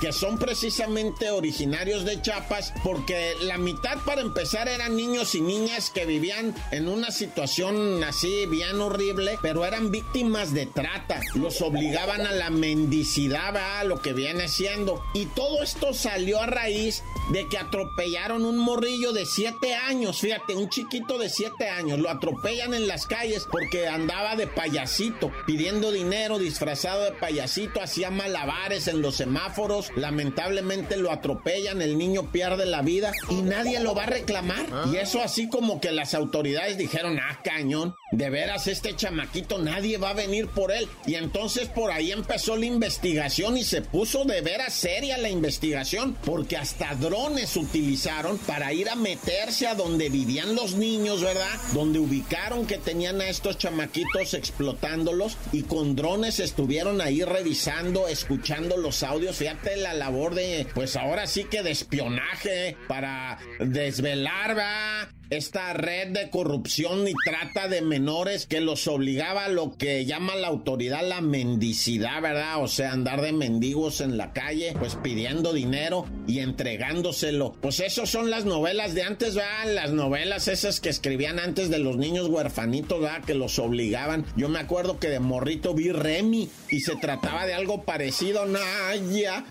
que 0.00 0.12
son 0.12 0.38
precisamente 0.38 1.30
originarios 1.30 2.04
de 2.04 2.20
Chiapas, 2.20 2.72
porque 2.82 3.34
la 3.42 3.58
mitad 3.58 3.98
para 4.04 4.20
empezar 4.20 4.68
eran 4.68 4.96
niños 4.96 5.34
y 5.34 5.40
niñas 5.40 5.90
que 5.90 6.06
vivían 6.06 6.54
en 6.72 6.88
una 6.88 7.10
situación 7.10 8.02
así 8.02 8.46
bien 8.46 8.80
horrible, 8.80 9.38
pero 9.40 9.64
eran 9.64 9.90
víctimas 9.90 10.52
de 10.52 10.66
trata. 10.66 11.20
Los 11.34 11.60
obligaban 11.62 12.26
a 12.26 12.32
la 12.32 12.50
mendicidad, 12.50 13.56
a 13.56 13.84
lo 13.84 14.00
que 14.00 14.12
viene 14.12 14.48
siendo. 14.48 15.02
Y 15.14 15.26
todo 15.26 15.62
esto 15.62 15.94
salió 15.94 16.40
a 16.40 16.46
raíz 16.46 17.02
de 17.30 17.46
que 17.48 17.58
atropellaron 17.58 18.44
un 18.44 18.58
morrillo 18.58 19.12
de 19.12 19.26
7 19.26 19.74
años, 19.74 20.20
fíjate, 20.20 20.54
un 20.54 20.68
chiquito 20.68 21.18
de 21.18 21.28
7 21.28 21.68
años, 21.68 21.98
lo 21.98 22.10
atropellan 22.10 22.74
en 22.74 22.88
las 22.88 23.06
calles 23.06 23.46
porque 23.50 23.86
andaba 23.86 24.34
de 24.34 24.46
payasito, 24.46 25.30
pidiendo 25.46 25.92
dinero, 25.92 26.38
disfrazado 26.38 27.04
de 27.04 27.12
payasito, 27.12 27.82
hacía 27.82 28.10
malabares 28.10 28.88
en 28.88 29.02
los 29.02 29.20
semáforos, 29.28 29.90
lamentablemente 29.94 30.96
lo 30.96 31.12
atropellan, 31.12 31.82
el 31.82 31.98
niño 31.98 32.32
pierde 32.32 32.64
la 32.64 32.80
vida 32.80 33.12
y 33.28 33.42
nadie 33.42 33.78
lo 33.78 33.94
va 33.94 34.04
a 34.04 34.06
reclamar. 34.06 34.64
Y 34.90 34.96
eso 34.96 35.22
así 35.22 35.50
como 35.50 35.82
que 35.82 35.92
las 35.92 36.14
autoridades 36.14 36.78
dijeron, 36.78 37.18
ah, 37.20 37.40
cañón, 37.44 37.94
de 38.10 38.30
veras 38.30 38.66
este 38.66 38.96
chamaquito 38.96 39.58
nadie 39.58 39.98
va 39.98 40.10
a 40.10 40.14
venir 40.14 40.48
por 40.48 40.72
él. 40.72 40.88
Y 41.06 41.14
entonces 41.14 41.68
por 41.68 41.90
ahí 41.90 42.12
empezó 42.12 42.56
la 42.56 42.66
investigación 42.66 43.56
y 43.56 43.64
se 43.64 43.82
puso 43.82 44.24
de 44.24 44.40
veras 44.40 44.74
seria 44.74 45.18
la 45.18 45.28
investigación, 45.28 46.16
porque 46.24 46.56
hasta 46.56 46.94
drones 46.94 47.56
utilizaron 47.56 48.38
para 48.38 48.72
ir 48.72 48.88
a 48.88 48.94
meterse 48.94 49.66
a 49.66 49.74
donde 49.74 50.08
vivían 50.08 50.54
los 50.54 50.74
niños, 50.74 51.22
¿verdad? 51.22 51.58
Donde 51.72 51.98
ubicaron 51.98 52.66
que 52.66 52.78
tenían 52.78 53.20
a 53.20 53.28
estos 53.28 53.58
chamaquitos 53.58 54.34
explotándolos 54.34 55.36
y 55.52 55.62
con 55.62 55.96
drones 55.96 56.40
estuvieron 56.40 57.00
ahí 57.00 57.22
revisando, 57.22 58.08
escuchando 58.08 58.76
los 58.76 59.02
audios. 59.02 59.36
Fíjate 59.36 59.76
la 59.76 59.94
labor 59.94 60.34
de, 60.34 60.66
pues 60.74 60.96
ahora 60.96 61.26
sí 61.26 61.44
que 61.44 61.62
de 61.62 61.70
espionaje 61.70 62.76
para 62.86 63.38
desvelar, 63.58 64.54
¿verdad? 64.54 65.17
Esta 65.30 65.72
red 65.74 66.08
de 66.08 66.30
corrupción 66.30 67.06
y 67.06 67.12
trata 67.24 67.68
de 67.68 67.82
menores 67.82 68.46
que 68.46 68.60
los 68.60 68.86
obligaba 68.88 69.44
a 69.44 69.48
lo 69.48 69.76
que 69.76 70.06
llama 70.06 70.34
la 70.36 70.48
autoridad 70.48 71.06
la 71.06 71.20
mendicidad, 71.20 72.22
¿verdad? 72.22 72.62
O 72.62 72.68
sea, 72.68 72.92
andar 72.92 73.20
de 73.20 73.32
mendigos 73.32 74.00
en 74.00 74.16
la 74.16 74.32
calle, 74.32 74.74
pues 74.78 74.94
pidiendo 74.96 75.52
dinero 75.52 76.06
y 76.26 76.40
entregándoselo. 76.40 77.52
Pues 77.60 77.80
esos 77.80 78.08
son 78.08 78.30
las 78.30 78.44
novelas 78.44 78.94
de 78.94 79.02
antes, 79.02 79.34
¿verdad? 79.34 79.74
Las 79.74 79.92
novelas 79.92 80.48
esas 80.48 80.80
que 80.80 80.88
escribían 80.88 81.38
antes 81.38 81.68
de 81.70 81.78
los 81.78 81.96
niños 81.96 82.28
huerfanitos, 82.28 83.00
¿verdad? 83.00 83.24
Que 83.24 83.34
los 83.34 83.58
obligaban. 83.58 84.24
Yo 84.36 84.48
me 84.48 84.58
acuerdo 84.58 84.98
que 84.98 85.08
de 85.08 85.20
morrito 85.20 85.74
vi 85.74 85.92
Remy 85.92 86.48
y 86.70 86.80
se 86.80 86.96
trataba 86.96 87.46
de 87.46 87.54
algo 87.54 87.82
parecido, 87.84 88.46
Naya. 88.46 89.44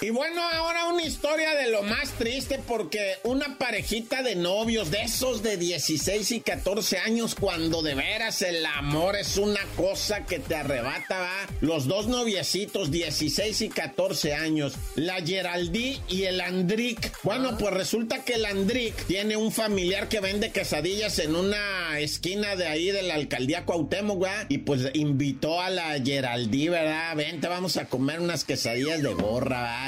Y 0.00 0.10
bueno, 0.10 0.42
ahora 0.42 0.88
una 0.88 1.02
historia 1.02 1.54
de 1.54 1.70
lo 1.70 1.82
más 1.82 2.10
triste 2.12 2.60
porque 2.66 3.14
una 3.22 3.56
parejita 3.56 4.22
de 4.22 4.34
novios, 4.34 4.90
de 4.90 5.02
esos 5.02 5.42
de 5.42 5.56
16 5.56 6.30
y 6.32 6.40
14 6.40 6.98
años, 6.98 7.34
cuando 7.34 7.80
de 7.80 7.94
veras 7.94 8.42
el 8.42 8.66
amor 8.66 9.16
es 9.16 9.38
una 9.38 9.60
cosa 9.76 10.26
que 10.26 10.40
te 10.40 10.56
arrebata, 10.56 11.20
va. 11.20 11.46
Los 11.60 11.86
dos 11.86 12.06
noviecitos, 12.06 12.90
16 12.90 13.62
y 13.62 13.68
14 13.70 14.34
años, 14.34 14.74
la 14.94 15.22
Geraldí 15.22 16.00
y 16.08 16.24
el 16.24 16.40
Andric. 16.40 17.12
Bueno, 17.22 17.56
pues 17.56 17.72
resulta 17.72 18.24
que 18.24 18.34
el 18.34 18.44
Andric 18.44 18.94
tiene 19.06 19.38
un 19.38 19.52
familiar 19.52 20.08
que 20.08 20.20
vende 20.20 20.50
quesadillas 20.50 21.18
en 21.18 21.34
una 21.34 21.98
esquina 21.98 22.56
de 22.56 22.66
ahí 22.66 22.90
de 22.90 23.02
la 23.02 23.14
alcaldía 23.14 23.64
Cuauhtémoc, 23.64 24.20
¿verdad? 24.20 24.46
Y 24.50 24.58
pues 24.58 24.90
invitó 24.92 25.62
a 25.62 25.70
la 25.70 25.98
Geraldí, 26.04 26.68
¿verdad? 26.68 27.16
Vente, 27.16 27.48
vamos 27.48 27.78
a 27.78 27.86
comer 27.86 28.20
unas 28.20 28.44
quesadillas 28.44 29.02
de 29.02 29.14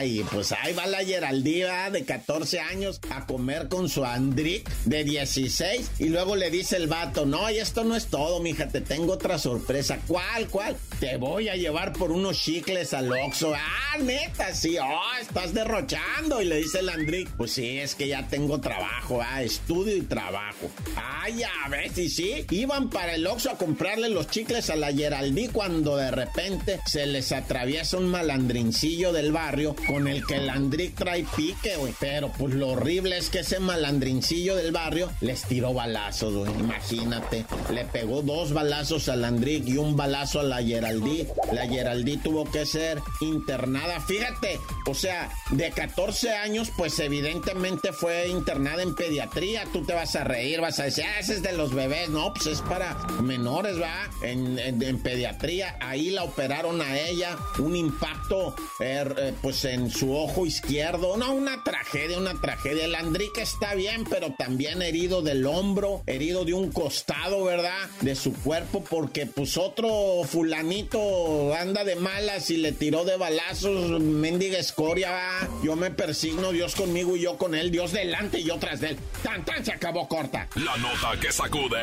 Y 0.04 0.24
pues 0.24 0.52
ahí 0.52 0.72
va 0.72 0.86
la 0.86 1.04
Geraldí, 1.04 1.60
¿verdad? 1.60 1.92
De 1.92 2.04
14 2.04 2.58
años 2.60 3.00
a 3.10 3.26
comer 3.26 3.68
con 3.68 3.88
su 3.88 4.04
Andric 4.04 4.68
de 4.84 5.04
16. 5.04 5.90
Y 5.98 6.08
luego 6.08 6.34
le 6.34 6.50
dice 6.50 6.76
el 6.76 6.88
vato, 6.88 7.26
no, 7.26 7.48
y 7.50 7.58
esto 7.58 7.84
no 7.84 7.94
es 7.94 8.06
todo, 8.06 8.40
mija, 8.40 8.68
te 8.68 8.80
tengo 8.80 9.12
otra 9.12 9.38
sorpresa. 9.38 9.98
¿Cuál, 10.08 10.48
cuál? 10.48 10.76
Te 10.98 11.16
voy 11.16 11.48
a 11.48 11.56
llevar 11.56 11.92
por 11.92 12.10
unos 12.10 12.40
chicles 12.40 12.92
al 12.92 13.12
Oxxo. 13.12 13.54
Ah, 13.54 13.98
neta, 13.98 14.52
sí, 14.52 14.76
oh, 14.78 15.20
estás 15.20 15.54
derrochando. 15.54 16.42
Y 16.42 16.46
le 16.46 16.56
dice 16.56 16.80
el 16.80 16.88
Andric, 16.88 17.28
pues 17.36 17.52
sí, 17.52 17.78
es 17.78 17.94
que 17.94 18.08
ya 18.08 18.26
tengo 18.28 18.60
trabajo, 18.60 19.20
ah, 19.22 19.42
estudio 19.42 19.96
y 19.96 20.02
trabajo. 20.02 20.70
Ay, 20.96 21.42
a 21.42 21.68
ver, 21.68 21.92
si 21.92 22.08
sí, 22.08 22.46
iban 22.50 22.90
para 22.90 23.14
el 23.14 23.26
Oxxo 23.26 23.50
a 23.50 23.58
comprarle 23.58 24.08
los 24.08 24.28
chicles 24.28 24.70
a 24.70 24.76
la 24.76 24.92
Geraldí 24.92 25.48
cuando 25.48 25.96
de 25.96 26.10
repente 26.10 26.80
se 26.86 27.06
les 27.06 27.30
atraviesa 27.32 27.98
un 27.98 28.08
malandrincillo 28.08 29.12
del 29.12 29.35
barrio 29.36 29.76
con 29.86 30.08
el 30.08 30.24
que 30.26 30.36
el 30.36 30.48
Andric 30.48 30.94
trae 30.94 31.26
pique, 31.36 31.76
güey. 31.76 31.92
Pero 32.00 32.32
pues 32.38 32.54
lo 32.54 32.68
horrible 32.68 33.18
es 33.18 33.28
que 33.28 33.40
ese 33.40 33.60
malandrincillo 33.60 34.56
del 34.56 34.72
barrio 34.72 35.10
les 35.20 35.42
tiró 35.42 35.74
balazos, 35.74 36.32
güey. 36.34 36.50
Imagínate, 36.58 37.44
le 37.72 37.84
pegó 37.84 38.22
dos 38.22 38.54
balazos 38.54 39.08
al 39.10 39.24
Andric 39.26 39.66
y 39.68 39.76
un 39.76 39.94
balazo 39.96 40.40
a 40.40 40.42
la 40.42 40.62
Geraldí. 40.62 41.26
La 41.52 41.66
Geraldí 41.68 42.16
tuvo 42.16 42.44
que 42.50 42.64
ser 42.64 43.02
internada. 43.20 44.00
Fíjate, 44.00 44.58
o 44.86 44.94
sea, 44.94 45.30
de 45.50 45.70
14 45.70 46.30
años, 46.34 46.70
pues 46.76 46.98
evidentemente 46.98 47.92
fue 47.92 48.28
internada 48.28 48.82
en 48.82 48.94
pediatría. 48.94 49.64
Tú 49.72 49.84
te 49.84 49.92
vas 49.92 50.16
a 50.16 50.24
reír, 50.24 50.60
vas 50.62 50.78
a 50.80 50.84
decir, 50.84 51.04
ah, 51.06 51.20
ese 51.20 51.34
es 51.34 51.42
de 51.42 51.52
los 51.52 51.74
bebés. 51.74 52.08
No, 52.08 52.32
pues 52.32 52.46
es 52.46 52.62
para 52.62 52.94
menores, 53.20 53.78
¿va? 53.80 54.08
En, 54.22 54.58
en- 54.58 54.96
pediatría. 55.02 55.76
Ahí 55.80 56.10
la 56.10 56.24
operaron 56.24 56.80
a 56.80 56.98
ella. 56.98 57.36
Un 57.58 57.76
impacto, 57.76 58.54
er, 58.80 59.25
eh, 59.26 59.35
pues 59.42 59.64
en 59.64 59.90
su 59.90 60.14
ojo 60.14 60.47
izquierdo. 60.47 61.16
No, 61.16 61.33
una 61.33 61.64
tragedia, 61.64 62.18
una 62.18 62.40
tragedia. 62.40 62.85
El 62.85 62.95
Andrique 62.95 63.42
está 63.42 63.75
bien, 63.75 64.04
pero 64.09 64.33
también 64.33 64.83
herido 64.83 65.23
del 65.23 65.47
hombro, 65.47 66.02
herido 66.06 66.45
de 66.45 66.54
un 66.54 66.71
costado, 66.71 67.45
¿verdad? 67.45 67.88
De 68.00 68.14
su 68.14 68.33
cuerpo, 68.33 68.85
porque 68.88 69.26
pues 69.26 69.56
otro 69.56 70.23
fulanito 70.25 71.54
anda 71.54 71.85
de 71.85 71.97
malas 71.97 72.50
y 72.50 72.56
le 72.56 72.73
tiró 72.73 73.04
de 73.04 73.16
balazos, 73.16 74.00
mendiga 74.00 74.59
escoria, 74.59 75.11
¿va? 75.11 75.49
Yo 75.62 75.76
me 75.76 75.90
persigno, 75.90 76.52
Dios 76.52 76.75
conmigo 76.75 77.16
y 77.16 77.21
yo 77.21 77.37
con 77.37 77.54
él, 77.54 77.71
Dios 77.71 77.92
delante 77.92 78.40
y 78.40 78.45
yo 78.45 78.59
tras 78.59 78.80
de 78.80 78.90
él. 78.90 78.99
Tan, 79.23 79.45
tan, 79.45 79.64
se 79.64 79.73
acabó 79.73 80.09
corta. 80.09 80.49
La 80.54 80.76
nota 80.76 81.18
que 81.21 81.33
sacude. 81.33 81.83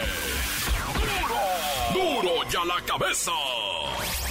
¡Duro! 1.93 2.21
¡Duro 2.21 2.49
ya 2.49 2.63
la 2.65 2.81
cabeza! 2.85 3.31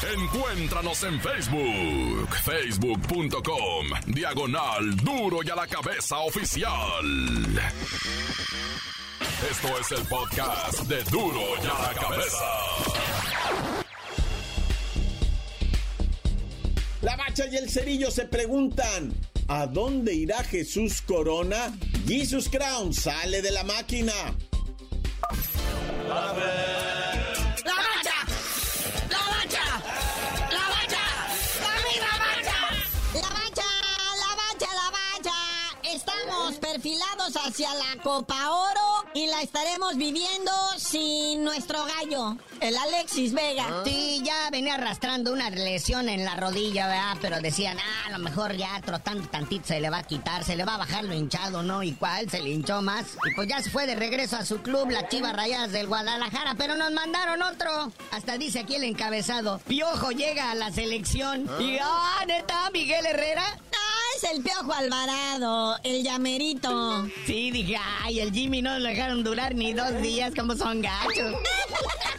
Encuéntranos 0.05 1.05
en 1.05 1.21
Facebook, 1.21 2.29
facebook.com, 2.45 3.87
diagonal 4.09 4.97
Duro 4.97 5.45
y 5.45 5.51
a 5.51 5.55
la 5.55 5.67
cabeza 5.69 6.19
oficial. 6.19 7.05
Esto 9.49 9.79
es 9.79 9.93
el 9.93 10.05
podcast 10.09 10.81
de 10.89 11.05
Duro 11.05 11.41
y 11.57 11.67
a 11.67 11.89
la 11.89 11.95
cabeza. 12.01 12.45
La 17.01 17.17
bacha 17.17 17.47
y 17.47 17.57
el 17.57 17.71
cerillo 17.71 18.11
se 18.11 18.25
preguntan, 18.25 19.15
¿a 19.47 19.67
dónde 19.69 20.15
irá 20.15 20.43
Jesús 20.43 21.01
Corona? 21.03 21.73
Jesus 22.09 22.49
Crown 22.49 22.93
sale 22.93 23.41
de 23.41 23.53
la 23.53 23.63
máquina. 23.63 24.13
¡La 26.09 26.92
hacia 37.63 37.75
la 37.75 38.03
Copa 38.03 38.51
Oro 38.51 39.09
y 39.15 39.27
la 39.27 39.43
estaremos 39.43 39.97
viviendo 39.97 40.53
sin 40.77 41.45
nuestro 41.45 41.85
gallo, 41.85 42.37
el 42.61 42.77
Alexis 42.77 43.33
Vega. 43.33 43.83
Sí, 43.85 44.21
ya 44.25 44.51
venía 44.51 44.75
arrastrando 44.75 45.33
una 45.33 45.51
lesión 45.51 46.09
en 46.09 46.25
la 46.25 46.35
rodilla, 46.37 46.87
¿verdad? 46.89 47.17
Pero 47.21 47.41
decían, 47.41 47.79
ah, 47.79 48.07
a 48.09 48.11
lo 48.11 48.19
mejor 48.19 48.57
ya 48.57 48.81
trotando 48.85 49.29
tantito 49.29 49.67
se 49.69 49.81
le 49.81 49.91
va 49.91 49.99
a 49.99 50.03
quitar, 50.03 50.45
se 50.45 50.57
le 50.57 50.65
va 50.65 50.75
a 50.75 50.79
bajar 50.79 51.05
lo 51.05 51.15
hinchado, 51.15 51.63
¿no? 51.63 51.83
¿Y 51.83 51.93
cuál? 51.93 52.29
Se 52.31 52.41
le 52.41 52.51
hinchó 52.51 52.83
más. 52.83 53.17
Y 53.31 53.35
pues 53.35 53.49
ya 53.49 53.63
se 53.63 53.71
fue 53.71 53.87
de 53.87 53.95
regreso 53.95 54.37
a 54.37 54.45
su 54.45 54.63
club, 54.63 54.91
la 54.91 55.09
Chivas 55.09 55.35
Rayadas 55.35 55.73
del 55.73 55.87
Guadalajara, 55.87 56.55
pero 56.57 56.77
nos 56.77 56.91
mandaron 56.93 57.43
otro. 57.43 57.93
Hasta 58.11 58.39
dice 58.39 58.61
aquí 58.61 58.77
el 58.77 58.85
encabezado, 58.85 59.59
Piojo 59.69 60.11
llega 60.11 60.51
a 60.51 60.55
la 60.55 60.73
selección. 60.73 61.49
Y, 61.61 61.79
ah, 61.81 62.25
neta, 62.27 62.71
Miguel 62.73 63.07
Herrera. 63.07 63.45
Es 64.23 64.31
el 64.31 64.43
Piojo 64.43 64.73
Alvarado, 64.73 65.77
el 65.83 66.05
llamerito. 66.05 67.09
Sí, 67.27 67.51
dije, 67.51 67.77
ay, 68.03 68.21
el 68.21 68.33
Jimmy 68.33 68.63
no 68.63 68.79
lo 68.79 68.89
dejaron 68.89 69.25
durar 69.25 69.55
ni 69.55 69.73
dos 69.73 70.01
días, 70.01 70.33
como 70.37 70.55
son 70.55 70.81
gachos. 70.81 71.35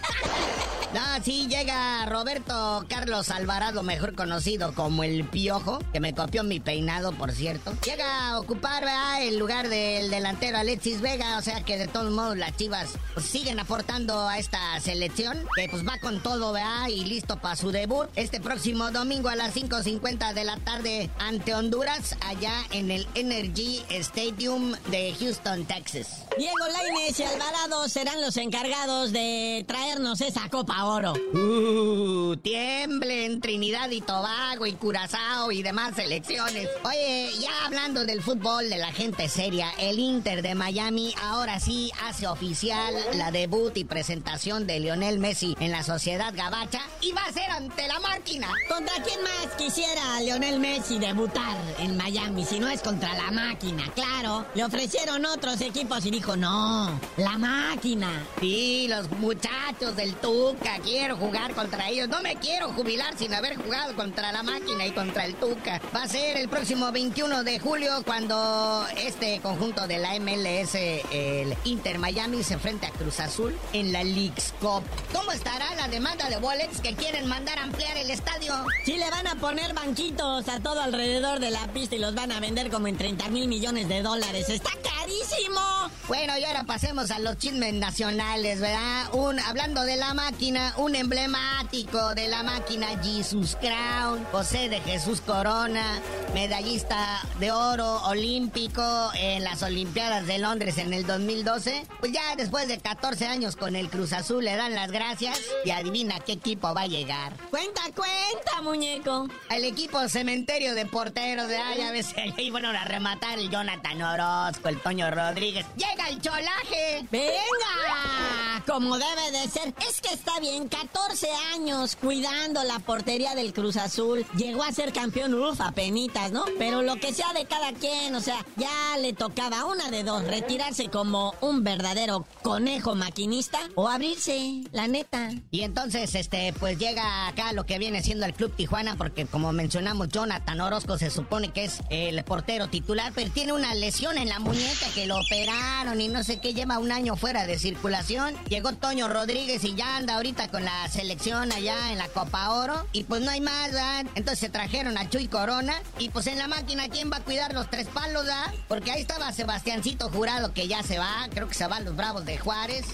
No, 0.93 1.01
sí, 1.23 1.47
llega 1.47 2.05
Roberto 2.05 2.85
Carlos 2.87 3.31
Alvarado, 3.31 3.81
mejor 3.81 4.13
conocido 4.13 4.75
como 4.75 5.03
el 5.03 5.27
Piojo, 5.27 5.79
que 5.91 5.99
me 5.99 6.13
copió 6.13 6.43
mi 6.43 6.59
peinado, 6.59 7.13
por 7.13 7.31
cierto. 7.31 7.73
Llega 7.83 8.29
a 8.29 8.39
ocupar 8.39 8.85
¿verdad? 8.85 9.23
el 9.23 9.39
lugar 9.39 9.69
del 9.69 10.11
delantero 10.11 10.59
Alexis 10.59 11.01
Vega, 11.01 11.39
o 11.39 11.41
sea 11.41 11.63
que 11.63 11.79
de 11.79 11.87
todos 11.87 12.11
modos 12.11 12.37
las 12.37 12.55
chivas 12.57 12.89
pues, 13.15 13.25
siguen 13.25 13.59
aportando 13.59 14.27
a 14.27 14.37
esta 14.37 14.79
selección, 14.81 15.47
que 15.55 15.67
pues 15.67 15.83
va 15.83 15.97
con 15.97 16.21
todo, 16.21 16.53
¿verdad? 16.53 16.89
Y 16.89 17.05
listo 17.05 17.37
para 17.37 17.55
su 17.55 17.71
debut 17.71 18.07
este 18.15 18.39
próximo 18.39 18.91
domingo 18.91 19.29
a 19.29 19.35
las 19.35 19.55
5.50 19.55 20.33
de 20.33 20.43
la 20.43 20.57
tarde 20.57 21.09
ante 21.17 21.55
Honduras, 21.55 22.15
allá 22.21 22.53
en 22.69 22.91
el 22.91 23.07
Energy 23.15 23.83
Stadium 23.89 24.75
de 24.91 25.15
Houston, 25.19 25.65
Texas. 25.65 26.23
Diego 26.37 26.67
Lainez 26.71 27.19
y 27.19 27.23
Alvarado 27.23 27.89
serán 27.89 28.21
los 28.21 28.37
encargados 28.37 29.11
de 29.11 29.65
traernos 29.67 30.21
esa 30.21 30.49
Copa 30.49 30.82
Oro. 30.83 31.13
Uh, 31.33 32.35
tiemblen 32.37 33.39
Trinidad 33.41 33.89
y 33.89 34.01
Tobago 34.01 34.65
y 34.65 34.73
Curazao 34.73 35.51
y 35.51 35.63
demás 35.63 35.95
selecciones. 35.95 36.67
Oye, 36.83 37.31
ya 37.39 37.65
hablando 37.65 38.05
del 38.05 38.21
fútbol 38.21 38.69
de 38.69 38.77
la 38.77 38.91
gente 38.91 39.29
seria, 39.29 39.67
el 39.79 39.99
Inter 39.99 40.41
de 40.41 40.55
Miami 40.55 41.15
ahora 41.21 41.59
sí 41.59 41.91
hace 42.03 42.27
oficial 42.27 42.93
la 43.13 43.31
debut 43.31 43.75
y 43.77 43.85
presentación 43.85 44.67
de 44.67 44.79
Lionel 44.79 45.19
Messi 45.19 45.55
en 45.59 45.71
la 45.71 45.83
Sociedad 45.83 46.33
Gabacha 46.35 46.81
y 47.01 47.11
va 47.11 47.23
a 47.25 47.31
ser 47.31 47.49
ante 47.49 47.87
la 47.87 47.99
máquina. 47.99 48.47
¿Contra 48.67 48.95
quién 49.03 49.21
más 49.23 49.55
quisiera 49.57 50.19
Lionel 50.21 50.59
Messi 50.59 50.99
debutar 50.99 51.57
en 51.79 51.95
Miami 51.97 52.45
si 52.45 52.59
no 52.59 52.67
es 52.67 52.81
contra 52.81 53.13
la 53.13 53.31
máquina? 53.31 53.89
Claro, 53.95 54.45
le 54.53 54.65
ofrecieron 54.65 55.25
otros 55.25 55.61
equipos 55.61 56.05
y 56.05 56.11
dijo, 56.11 56.35
no, 56.35 56.99
la 57.17 57.37
máquina. 57.37 58.09
Sí, 58.39 58.87
los 58.89 59.09
muchachos 59.19 59.95
del 59.95 60.13
Tuca, 60.15 60.72
quiero 60.79 61.17
jugar 61.17 61.53
contra 61.53 61.89
ellos. 61.89 62.07
No 62.09 62.21
me 62.21 62.35
quiero 62.35 62.69
jubilar 62.73 63.17
sin 63.17 63.33
haber 63.33 63.57
jugado 63.57 63.95
contra 63.95 64.31
la 64.31 64.43
máquina 64.43 64.85
y 64.85 64.91
contra 64.91 65.25
el 65.25 65.35
Tuca. 65.35 65.81
Va 65.95 66.03
a 66.03 66.07
ser 66.07 66.37
el 66.37 66.49
próximo 66.49 66.91
21 66.91 67.43
de 67.43 67.59
julio 67.59 68.03
cuando 68.05 68.85
este 68.97 69.39
conjunto 69.41 69.87
de 69.87 69.97
la 69.97 70.19
MLS, 70.19 70.75
el 70.75 71.55
Inter 71.65 71.99
Miami, 71.99 72.43
se 72.43 72.55
enfrenta 72.55 72.87
a 72.87 72.91
Cruz 72.91 73.19
Azul 73.19 73.57
en 73.73 73.91
la 73.91 74.03
League's 74.03 74.53
Cup. 74.59 74.83
¿Cómo 75.13 75.31
estará 75.31 75.73
la 75.75 75.87
demanda 75.87 76.29
de 76.29 76.37
Bolex 76.37 76.81
que 76.81 76.95
quieren 76.95 77.27
mandar 77.27 77.59
a 77.59 77.63
ampliar 77.63 77.97
el 77.97 78.09
estadio? 78.09 78.53
Si 78.85 78.97
le 78.97 79.09
van 79.09 79.27
a 79.27 79.35
poner 79.35 79.73
banquitos 79.73 80.47
a 80.47 80.59
todo 80.59 80.81
alrededor 80.81 81.39
de 81.39 81.51
la 81.51 81.67
pista 81.67 81.95
y 81.95 81.99
los 81.99 82.15
van 82.15 82.31
a 82.31 82.39
vender 82.39 82.69
como 82.69 82.87
en 82.87 82.97
30 82.97 83.29
mil 83.29 83.47
millones 83.47 83.87
de 83.89 84.01
dólares. 84.01 84.49
Está 84.49 84.71
caro 84.71 84.93
clarísimo. 85.03 85.59
Bueno, 86.07 86.37
y 86.37 86.43
ahora 86.43 86.63
pasemos 86.63 87.11
a 87.11 87.19
los 87.19 87.37
chismes 87.37 87.73
nacionales, 87.73 88.59
¿verdad? 88.59 89.13
Un, 89.13 89.39
hablando 89.39 89.83
de 89.83 89.95
la 89.95 90.13
máquina, 90.13 90.62
un 90.77 90.95
emblemático 90.95 92.13
de 92.15 92.27
la 92.27 92.43
máquina 92.43 92.87
Jesus 93.01 93.57
Crown, 93.59 94.23
José 94.31 94.69
de 94.69 94.79
Jesús 94.81 95.21
Corona, 95.21 95.99
medallista 96.33 97.21
de 97.39 97.51
oro 97.51 98.01
olímpico 98.03 98.83
en 99.15 99.43
las 99.43 99.63
Olimpiadas 99.63 100.27
de 100.27 100.39
Londres 100.39 100.77
en 100.77 100.93
el 100.93 101.05
2012. 101.05 101.85
Pues 101.99 102.11
ya 102.11 102.35
después 102.35 102.67
de 102.67 102.79
14 102.79 103.25
años 103.25 103.55
con 103.55 103.75
el 103.75 103.89
Cruz 103.89 104.13
Azul 104.13 104.43
le 104.43 104.55
dan 104.55 104.75
las 104.75 104.91
gracias 104.91 105.39
y 105.65 105.71
adivina 105.71 106.19
qué 106.19 106.33
equipo 106.33 106.73
va 106.73 106.81
a 106.81 106.87
llegar. 106.87 107.33
Cuenta, 107.49 107.81
cuenta, 107.95 108.61
muñeco. 108.61 109.27
El 109.49 109.65
equipo 109.65 110.07
cementerio 110.09 110.75
de 110.75 110.85
porteros 110.85 111.47
de 111.47 111.57
allá, 111.57 111.89
a 111.89 111.91
veces 111.91 112.13
fueron 112.51 112.75
a 112.75 112.85
rematar 112.85 113.39
el 113.39 113.49
Jonathan 113.49 114.01
Orozco, 114.01 114.69
el 114.69 114.79
Toño 114.79 115.09
Rodríguez. 115.09 115.65
¡Llega 115.75 116.09
el 116.09 116.21
cholaje! 116.21 117.07
¡Venga! 117.09 118.63
Como 118.67 118.97
debe 118.97 119.31
de 119.31 119.47
ser. 119.47 119.73
Es 119.89 120.01
que 120.01 120.13
está 120.13 120.39
bien, 120.39 120.52
14 120.61 121.27
años 121.53 121.95
cuidando 121.95 122.63
la 122.63 122.79
portería 122.79 123.35
del 123.35 123.53
Cruz 123.53 123.77
Azul. 123.77 124.25
Llegó 124.37 124.63
a 124.63 124.71
ser 124.71 124.93
campeón, 124.93 125.33
uf, 125.33 125.59
a 125.59 125.71
penitas, 125.71 126.31
¿no? 126.31 126.45
Pero 126.59 126.81
lo 126.81 126.95
que 126.97 127.13
sea 127.13 127.33
de 127.33 127.45
cada 127.45 127.73
quien, 127.73 128.15
o 128.15 128.21
sea, 128.21 128.45
ya 128.55 128.97
le 128.99 129.13
tocaba 129.13 129.65
una 129.65 129.89
de 129.89 130.03
dos, 130.03 130.23
retirarse 130.23 130.89
como 130.89 131.33
un 131.41 131.63
verdadero 131.63 132.25
conejo 132.41 132.95
maquinista 132.95 133.59
o 133.75 133.87
abrirse, 133.87 134.63
la 134.71 134.87
neta. 134.87 135.31
Y 135.51 135.61
entonces, 135.61 136.13
este, 136.15 136.53
pues 136.59 136.77
llega 136.77 137.27
acá 137.27 137.53
lo 137.53 137.65
que 137.65 137.79
viene 137.79 138.03
siendo 138.03 138.25
el 138.25 138.33
Club 138.33 138.53
Tijuana, 138.55 138.95
porque 138.95 139.25
como 139.25 139.51
mencionamos, 139.53 140.09
Jonathan 140.09 140.61
Orozco 140.61 140.97
se 140.97 141.09
supone 141.09 141.51
que 141.51 141.65
es 141.65 141.81
el 141.89 142.23
portero 142.23 142.69
titular, 142.69 143.11
pero 143.15 143.31
tiene 143.31 143.53
una 143.53 143.73
lesión 143.73 144.17
en 144.17 144.29
la 144.29 144.39
muñeca 144.39 144.87
que 144.93 145.07
lo 145.07 145.19
operaron 145.19 145.99
y 145.99 146.07
no 146.07 146.23
sé 146.23 146.39
qué, 146.39 146.53
lleva 146.53 146.79
un 146.79 146.91
año 146.91 147.15
fuera 147.15 147.45
de 147.47 147.57
circulación. 147.57 148.35
Llegó 148.49 148.73
Toño 148.73 149.07
Rodríguez 149.07 149.63
y 149.63 149.75
ya 149.75 149.97
anda 149.97 150.15
ahorita 150.15 150.42
con 150.49 150.63
la 150.63 150.87
selección 150.89 151.51
allá 151.51 151.91
en 151.91 151.97
la 151.97 152.07
Copa 152.07 152.51
Oro. 152.51 152.87
Y 152.91 153.03
pues 153.03 153.21
no 153.21 153.31
hay 153.31 153.41
más, 153.41 153.71
¿verdad? 153.71 154.05
Entonces 154.15 154.39
se 154.39 154.49
trajeron 154.49 154.97
a 154.97 155.09
Chuy 155.09 155.27
Corona. 155.27 155.73
Y 155.99 156.09
pues 156.09 156.27
en 156.27 156.37
la 156.37 156.47
máquina, 156.47 156.89
¿quién 156.89 157.11
va 157.11 157.17
a 157.17 157.21
cuidar 157.21 157.53
los 157.53 157.69
tres 157.69 157.87
palos, 157.87 158.25
¿verdad? 158.25 158.53
Porque 158.67 158.91
ahí 158.91 159.01
estaba 159.01 159.31
Sebastiancito 159.31 160.09
Jurado, 160.09 160.53
que 160.53 160.67
ya 160.67 160.83
se 160.83 160.97
va. 160.97 161.27
Creo 161.33 161.47
que 161.47 161.53
se 161.53 161.67
van 161.67 161.85
los 161.85 161.95
Bravos 161.95 162.25
de 162.25 162.37
Juárez. 162.37 162.85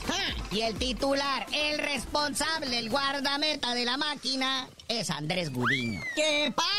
Y 0.52 0.62
el 0.62 0.76
titular, 0.76 1.46
el 1.54 1.80
responsable, 1.80 2.78
el 2.80 2.90
guardameta 2.90 3.74
de 3.74 3.86
la 3.86 3.98
máquina, 3.98 4.68
es 4.88 5.10
Andrés 5.10 5.52
Gudiño. 5.52 6.02
¿Qué 6.16 6.52
pasa, 6.56 6.70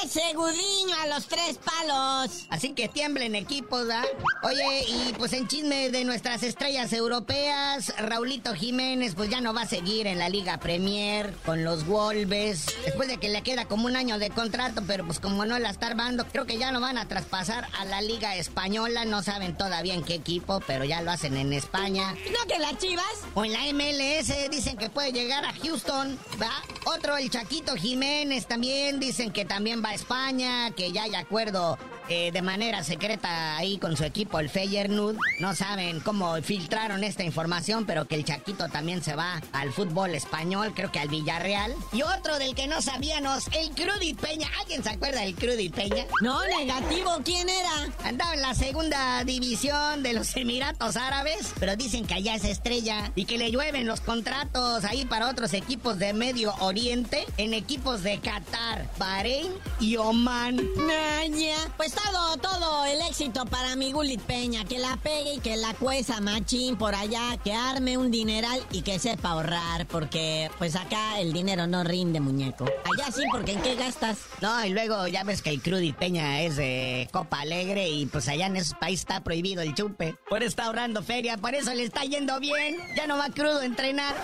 Gudiño, 0.00 0.96
a 1.02 1.06
los 1.08 1.26
tres 1.26 1.58
palos? 1.58 2.46
Así 2.48 2.70
que 2.72 2.88
tiemblen 2.88 3.34
equipos, 3.34 3.86
¿verdad? 3.86 4.04
Oye, 4.42 4.84
y 4.88 5.12
pues 5.18 5.34
en 5.34 5.46
chisme 5.46 5.90
de 5.90 6.04
nuestras 6.04 6.42
estrellas 6.42 6.92
europeas, 6.94 7.92
Raulito 7.98 8.54
Jiménez 8.54 9.14
pues 9.14 9.28
ya 9.28 9.42
no 9.42 9.52
va 9.52 9.62
a 9.62 9.66
seguir 9.66 10.06
en 10.06 10.18
la 10.18 10.30
Liga 10.30 10.58
Premier 10.58 11.34
con 11.44 11.64
los 11.64 11.86
Wolves. 11.86 12.66
Después 12.86 13.08
de 13.08 13.18
que 13.18 13.28
le 13.28 13.42
queda 13.42 13.66
como 13.66 13.86
un 13.86 13.96
año 13.96 14.18
de 14.18 14.30
contrato, 14.30 14.82
pero 14.86 15.04
pues 15.04 15.20
como 15.20 15.44
no 15.44 15.58
la 15.58 15.68
está 15.68 15.88
armando, 15.88 16.26
creo 16.26 16.46
que 16.46 16.56
ya 16.56 16.72
no 16.72 16.80
van 16.80 16.96
a 16.96 17.06
traspasar 17.06 17.68
a 17.78 17.84
la 17.84 18.00
Liga 18.00 18.36
Española. 18.36 19.04
No 19.04 19.22
saben 19.22 19.56
todavía 19.56 19.94
en 19.94 20.02
qué 20.02 20.14
equipo, 20.14 20.60
pero 20.66 20.84
ya 20.84 21.02
lo 21.02 21.10
hacen 21.10 21.36
en 21.36 21.52
España. 21.52 22.12
¿No 22.12 22.48
que 22.48 22.58
las 22.58 22.78
chivas? 22.78 23.04
O 23.34 23.44
en 23.44 23.52
la 23.52 23.64
MLS 23.72 24.50
dicen 24.50 24.78
que 24.78 24.88
puede 24.88 25.12
llegar 25.12 25.44
a 25.44 25.52
Houston, 25.52 26.18
¿va? 26.40 26.52
Otro, 26.86 27.18
el 27.18 27.30
Chaquito 27.30 27.76
Jiménez 27.76 28.46
también 28.46 28.98
dicen 28.98 29.30
que 29.30 29.44
también 29.44 29.82
va 29.84 29.89
España, 29.94 30.70
que 30.72 30.92
ya 30.92 31.04
hay 31.04 31.14
acuerdo 31.14 31.78
eh, 32.10 32.32
de 32.32 32.42
manera 32.42 32.82
secreta 32.82 33.56
ahí 33.56 33.78
con 33.78 33.96
su 33.96 34.02
equipo, 34.02 34.40
el 34.40 34.50
Feyenoord. 34.50 35.16
No 35.38 35.54
saben 35.54 36.00
cómo 36.00 36.34
filtraron 36.42 37.04
esta 37.04 37.22
información, 37.22 37.86
pero 37.86 38.08
que 38.08 38.16
el 38.16 38.24
Chaquito 38.24 38.68
también 38.68 39.00
se 39.00 39.14
va 39.14 39.40
al 39.52 39.72
fútbol 39.72 40.16
español, 40.16 40.72
creo 40.74 40.90
que 40.90 40.98
al 40.98 41.08
Villarreal. 41.08 41.72
Y 41.92 42.02
otro 42.02 42.40
del 42.40 42.56
que 42.56 42.66
no 42.66 42.82
sabíamos, 42.82 43.46
el 43.52 43.70
Crudi 43.70 44.14
Peña. 44.14 44.48
¿Alguien 44.60 44.82
se 44.82 44.90
acuerda 44.90 45.20
del 45.20 45.36
Crudi 45.36 45.68
Peña? 45.68 46.04
No, 46.20 46.44
negativo, 46.46 47.12
¿quién 47.24 47.48
era? 47.48 47.70
Andaba 48.02 48.34
en 48.34 48.42
la 48.42 48.54
segunda 48.54 49.22
división 49.22 50.02
de 50.02 50.12
los 50.12 50.34
Emiratos 50.34 50.96
Árabes, 50.96 51.54
pero 51.60 51.76
dicen 51.76 52.08
que 52.08 52.14
allá 52.14 52.34
es 52.34 52.44
estrella 52.44 53.12
y 53.14 53.24
que 53.24 53.38
le 53.38 53.52
llueven 53.52 53.86
los 53.86 54.00
contratos 54.00 54.84
ahí 54.84 55.04
para 55.04 55.28
otros 55.28 55.54
equipos 55.54 56.00
de 56.00 56.12
Medio 56.12 56.54
Oriente, 56.58 57.24
en 57.36 57.54
equipos 57.54 58.02
de 58.02 58.18
Qatar, 58.18 58.90
Bahrein 58.98 59.52
y 59.78 59.96
Oman. 59.96 60.56
Naya. 60.76 61.56
Pues 61.76 61.94
todo, 62.04 62.36
todo 62.36 62.84
el 62.86 63.00
éxito 63.02 63.44
para 63.46 63.76
mi 63.76 63.92
Gulit 63.92 64.20
Peña. 64.20 64.64
Que 64.64 64.78
la 64.78 64.96
pegue 64.96 65.34
y 65.34 65.40
que 65.40 65.56
la 65.56 65.74
cueza 65.74 66.20
machín 66.20 66.76
por 66.76 66.94
allá. 66.94 67.36
Que 67.42 67.52
arme 67.52 67.98
un 67.98 68.10
dineral 68.10 68.60
y 68.70 68.82
que 68.82 68.98
sepa 68.98 69.30
ahorrar. 69.30 69.86
Porque 69.86 70.50
pues 70.58 70.76
acá 70.76 71.20
el 71.20 71.32
dinero 71.32 71.66
no 71.66 71.84
rinde, 71.84 72.20
muñeco. 72.20 72.64
Allá 72.64 73.12
sí, 73.12 73.22
porque 73.32 73.52
¿en 73.52 73.62
qué 73.62 73.74
gastas? 73.74 74.18
No, 74.40 74.64
y 74.64 74.70
luego 74.70 75.06
ya 75.06 75.24
ves 75.24 75.42
que 75.42 75.50
el 75.50 75.62
Crudi 75.62 75.92
Peña 75.92 76.42
es 76.42 76.56
de 76.56 77.08
Copa 77.12 77.40
Alegre 77.40 77.88
y 77.88 78.06
pues 78.06 78.28
allá 78.28 78.46
en 78.46 78.56
ese 78.56 78.74
país 78.74 79.00
está 79.00 79.22
prohibido 79.22 79.62
el 79.62 79.74
chupe. 79.74 80.16
Por 80.28 80.42
eso 80.42 80.48
está 80.48 80.64
ahorrando 80.64 81.02
feria, 81.02 81.36
por 81.36 81.54
eso 81.54 81.72
le 81.74 81.84
está 81.84 82.02
yendo 82.02 82.40
bien. 82.40 82.78
Ya 82.96 83.06
no 83.06 83.16
va 83.16 83.28
crudo 83.28 83.60
a 83.60 83.64
entrenar. 83.64 84.14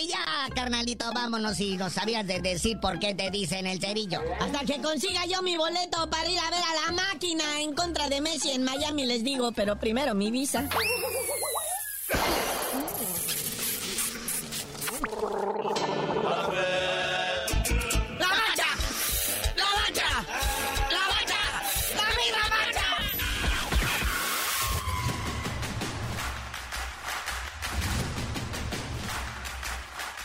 Y 0.00 0.08
ya, 0.08 0.48
carnalito, 0.54 1.04
vámonos 1.14 1.60
y 1.60 1.76
nos 1.76 1.92
sabías 1.92 2.26
de 2.26 2.40
decir 2.40 2.80
por 2.80 2.98
qué 2.98 3.14
te 3.14 3.30
dicen 3.30 3.66
el 3.66 3.80
cerillo. 3.80 4.20
Hasta 4.40 4.60
que 4.60 4.82
consiga 4.82 5.24
yo 5.26 5.40
mi 5.42 5.56
boleto 5.56 6.10
para 6.10 6.28
ir 6.28 6.38
a 6.38 6.50
ver 6.50 6.60
a 6.60 6.86
la 6.86 6.92
máquina 6.92 7.60
en 7.60 7.74
contra 7.74 8.08
de 8.08 8.20
Messi 8.20 8.50
en 8.50 8.64
Miami, 8.64 9.06
les 9.06 9.22
digo, 9.22 9.52
pero 9.52 9.78
primero 9.78 10.14
mi 10.14 10.30
visa. 10.30 10.68